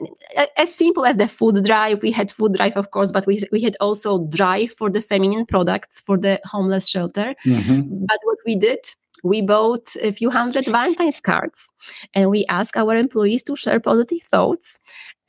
[0.56, 3.60] as simple as the food drive we had food drive of course but we, we
[3.60, 8.06] had also drive for the feminine products for the homeless shelter mm-hmm.
[8.06, 8.80] but what we did
[9.22, 11.70] we bought a few hundred Valentine's cards
[12.14, 14.78] and we asked our employees to share positive thoughts.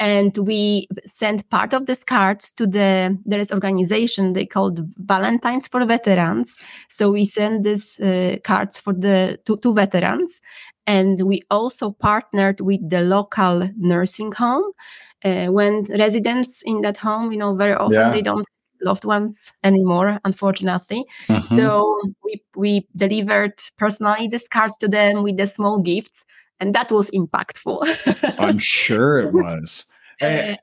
[0.03, 5.69] And we sent part of these cards to the there is organization they called Valentines
[5.69, 6.57] for Veterans.
[6.89, 10.41] So we send these uh, cards for the to, to veterans,
[10.85, 14.73] and we also partnered with the local nursing home.
[15.23, 18.11] Uh, when residents in that home, you know, very often yeah.
[18.11, 18.45] they don't
[18.81, 21.05] loved ones anymore, unfortunately.
[21.29, 21.55] Mm-hmm.
[21.55, 26.25] So we we delivered personally these cards to them with the small gifts,
[26.59, 27.79] and that was impactful.
[28.37, 29.85] I'm sure it was.
[30.23, 30.57] And,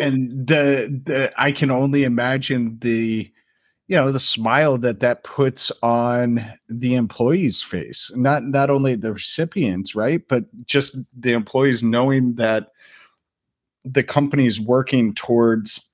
[0.00, 3.30] and the, the I can only imagine the
[3.86, 8.10] you know the smile that that puts on the employee's face.
[8.14, 12.68] Not not only the recipients right but just the employees knowing that
[13.84, 15.88] the company is working towards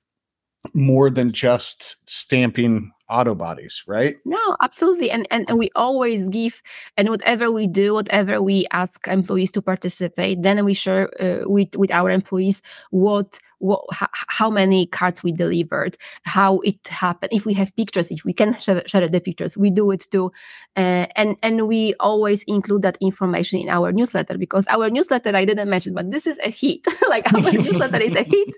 [0.72, 6.62] more than just stamping auto bodies right no absolutely and, and and we always give
[6.96, 11.76] and whatever we do whatever we ask employees to participate then we share uh, with
[11.76, 17.32] with our employees what what, how many cards we delivered, how it happened.
[17.32, 20.32] If we have pictures, if we can share, share the pictures, we do it too.
[20.76, 25.46] Uh, and and we always include that information in our newsletter because our newsletter I
[25.46, 26.86] didn't mention, but this is a hit.
[27.08, 28.54] like our newsletter is a hit.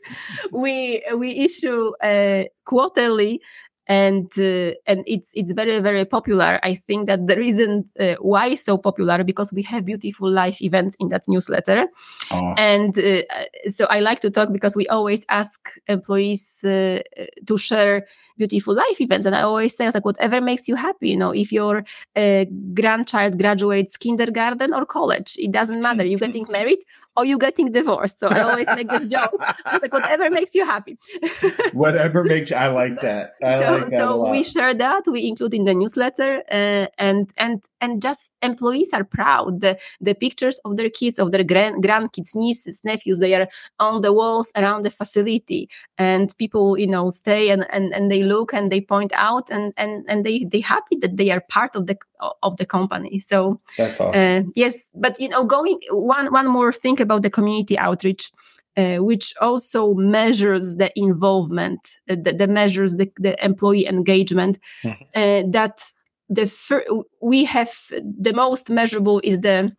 [0.50, 3.40] We we issue uh, quarterly
[3.88, 8.54] and uh, and it's it's very very popular i think that the reason uh, why
[8.54, 11.86] so popular because we have beautiful live events in that newsletter
[12.30, 12.54] oh.
[12.56, 13.22] and uh,
[13.68, 17.00] so i like to talk because we always ask employees uh,
[17.46, 18.06] to share
[18.36, 19.26] beautiful life events.
[19.26, 21.84] And i always say like whatever makes you happy you know if your
[22.16, 26.04] uh, grandchild graduates kindergarten or college it doesn't matter.
[26.04, 26.80] You're getting married
[27.16, 28.18] or you're getting divorced.
[28.18, 29.40] So i always make this joke.
[29.82, 30.98] Like whatever makes you happy.
[31.72, 33.34] Whatever makes i like that.
[33.42, 35.02] I so, like that so we share that.
[35.06, 39.60] We include in the newsletter uh, and and and just employees are proud.
[39.60, 44.02] The, the pictures of their kids of their grand grandkids nieces nephews they are on
[44.02, 45.68] the walls around the facility.
[45.98, 49.72] And people you know stay and and, and they look and they point out and
[49.76, 51.96] and and they they happy that they are part of the
[52.42, 56.72] of the company so that's awesome uh, yes but you know going one one more
[56.72, 58.30] thing about the community outreach
[58.76, 64.58] uh, which also measures the involvement, uh, the, the, measures the, the employee engagement.
[64.84, 65.02] Mm-hmm.
[65.14, 65.82] Uh, that
[66.28, 66.84] the fir-
[67.22, 69.72] we have the most measurable is the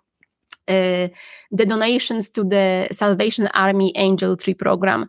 [0.68, 1.08] uh,
[1.52, 5.06] the donations to the Salvation Army Angel Tree program.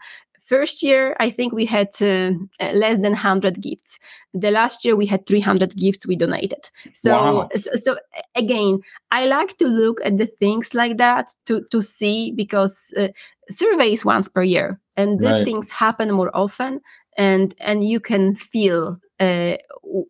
[0.48, 2.32] First year, I think we had uh,
[2.72, 3.98] less than 100 gifts.
[4.32, 6.70] The last year, we had 300 gifts we donated.
[6.94, 7.48] So, wow.
[7.54, 7.98] so, so,
[8.34, 8.80] again,
[9.10, 13.08] I like to look at the things like that to, to see because uh,
[13.50, 15.44] surveys once per year and these right.
[15.44, 16.80] things happen more often
[17.16, 19.56] and and you can feel uh,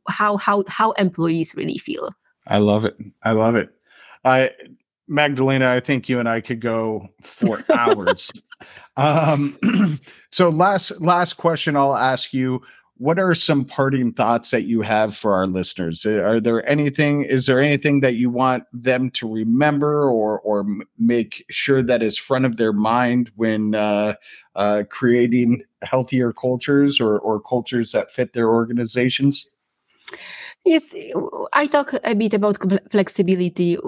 [0.08, 2.10] how how how employees really feel
[2.46, 3.70] i love it i love it
[4.24, 4.50] i
[5.06, 8.30] magdalena i think you and i could go for hours
[8.96, 9.56] um
[10.30, 12.60] so last last question i'll ask you.
[13.00, 16.04] What are some parting thoughts that you have for our listeners?
[16.04, 20.66] Uh, are there anything is there anything that you want them to remember or or
[20.98, 24.14] make sure that is front of their mind when uh,
[24.56, 29.54] uh, creating healthier cultures or or cultures that fit their organizations
[30.68, 30.94] Yes,
[31.54, 32.58] I talk a bit about
[32.90, 33.78] flexibility.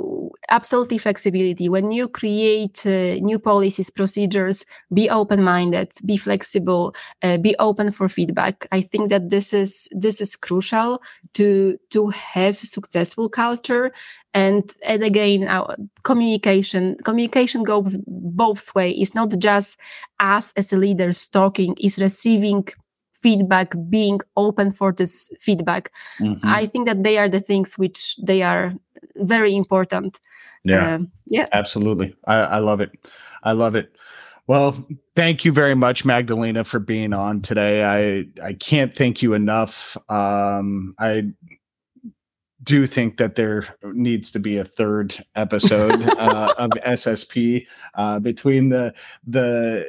[0.48, 1.68] Absolutely flexibility.
[1.68, 8.08] When you create uh, new policies, procedures, be open-minded, be flexible, uh, be open for
[8.08, 8.66] feedback.
[8.72, 11.02] I think that this is this is crucial
[11.34, 13.92] to to have successful culture.
[14.32, 18.96] And and again, our communication communication goes both ways.
[18.98, 19.76] It's not just
[20.18, 22.64] us as leaders talking; it's receiving
[23.22, 25.92] feedback being open for this feedback.
[26.18, 26.46] Mm-hmm.
[26.46, 28.72] i think that they are the things which they are
[29.16, 30.20] very important.
[30.64, 30.94] Yeah.
[30.94, 31.46] Uh, yeah.
[31.52, 32.14] Absolutely.
[32.26, 32.92] I, I love it.
[33.42, 33.94] I love it.
[34.46, 37.84] Well thank you very much magdalena for being on today.
[37.84, 39.96] I i can't thank you enough.
[40.08, 41.30] Um i
[42.62, 48.68] do think that there needs to be a third episode uh, of SSP uh, between
[48.68, 48.94] the
[49.26, 49.88] the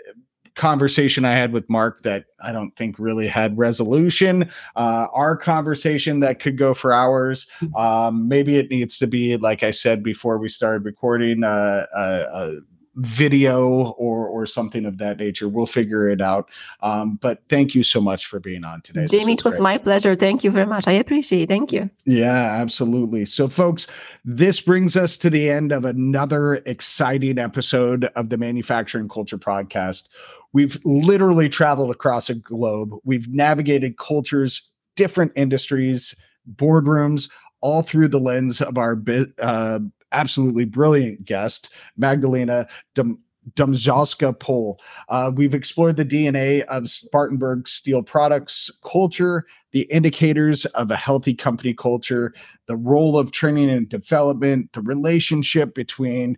[0.56, 4.50] conversation I had with Mark that I don't think really had resolution.
[4.76, 7.48] Uh, our conversation that could go for hours.
[7.76, 11.98] Um, maybe it needs to be, like I said before we started recording, uh, uh,
[11.98, 12.52] uh
[12.96, 15.48] video or or something of that nature.
[15.48, 16.50] We'll figure it out.
[16.82, 19.06] Um, but thank you so much for being on today.
[19.06, 19.64] Jamie, was it was great.
[19.64, 20.16] my pleasure.
[20.16, 20.88] Thank you very much.
[20.88, 21.50] I appreciate it.
[21.50, 21.90] Thank you.
[22.06, 23.26] Yeah, absolutely.
[23.26, 23.88] So, folks,
[24.26, 30.10] this brings us to the end of another exciting episode of the Manufacturing Culture Podcast.
[30.54, 32.94] We've literally traveled across a globe.
[33.04, 36.16] We've navigated cultures, different industries,
[36.56, 37.30] boardrooms,
[37.62, 39.02] all through the lens of our
[39.40, 39.80] uh,
[40.12, 43.22] absolutely brilliant guest, Magdalena Dum-
[43.56, 44.78] Domzalska.
[45.10, 51.34] Uh, we've explored the DNA of Spartanburg Steel Products culture, the indicators of a healthy
[51.34, 52.34] company culture,
[52.68, 56.38] the role of training and development, the relationship between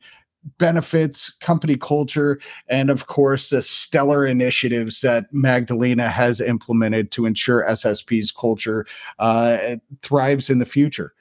[0.57, 7.65] benefits, company culture, and of course, the stellar initiatives that Magdalena has implemented to ensure
[7.65, 8.85] SSP's culture
[9.19, 11.13] uh, thrives in the future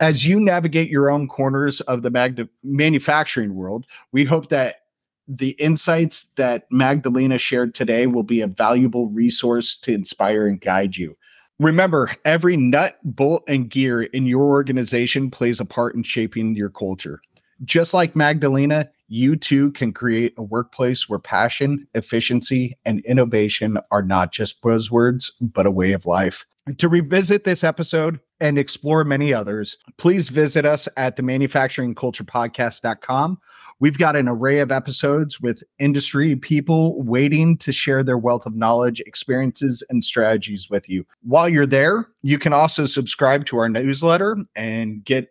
[0.00, 4.82] as you navigate your own corners of the mag- manufacturing world, we hope that
[5.28, 10.96] the insights that Magdalena shared today will be a valuable resource to inspire and guide
[10.96, 11.16] you.
[11.58, 16.68] Remember, every nut, bolt, and gear in your organization plays a part in shaping your
[16.68, 17.20] culture.
[17.64, 24.02] Just like Magdalena, you too can create a workplace where passion, efficiency, and innovation are
[24.02, 26.44] not just buzzwords, but a way of life.
[26.78, 33.38] To revisit this episode and explore many others, please visit us at the manufacturingculturepodcast.com.
[33.78, 38.56] We've got an array of episodes with industry people waiting to share their wealth of
[38.56, 41.06] knowledge, experiences, and strategies with you.
[41.22, 45.28] While you're there, you can also subscribe to our newsletter and get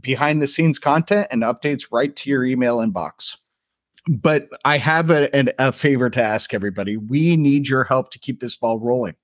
[0.00, 3.36] behind the scenes content and updates right to your email inbox.
[4.08, 6.96] But I have a, a, a favor to ask everybody.
[6.96, 9.16] We need your help to keep this ball rolling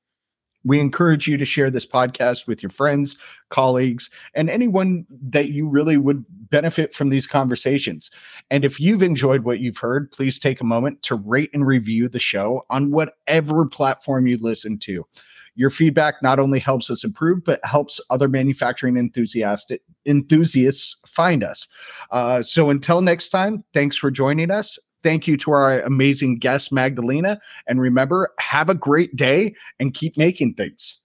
[0.65, 3.17] We encourage you to share this podcast with your friends,
[3.49, 8.11] colleagues, and anyone that you really would benefit from these conversations.
[8.51, 12.09] And if you've enjoyed what you've heard, please take a moment to rate and review
[12.09, 15.05] the show on whatever platform you listen to.
[15.55, 21.69] Your feedback not only helps us improve, but helps other manufacturing enthusiastic enthusiasts find us.
[22.11, 24.79] Uh, so until next time, thanks for joining us.
[25.03, 27.41] Thank you to our amazing guest, Magdalena.
[27.67, 31.03] And remember, have a great day and keep making things.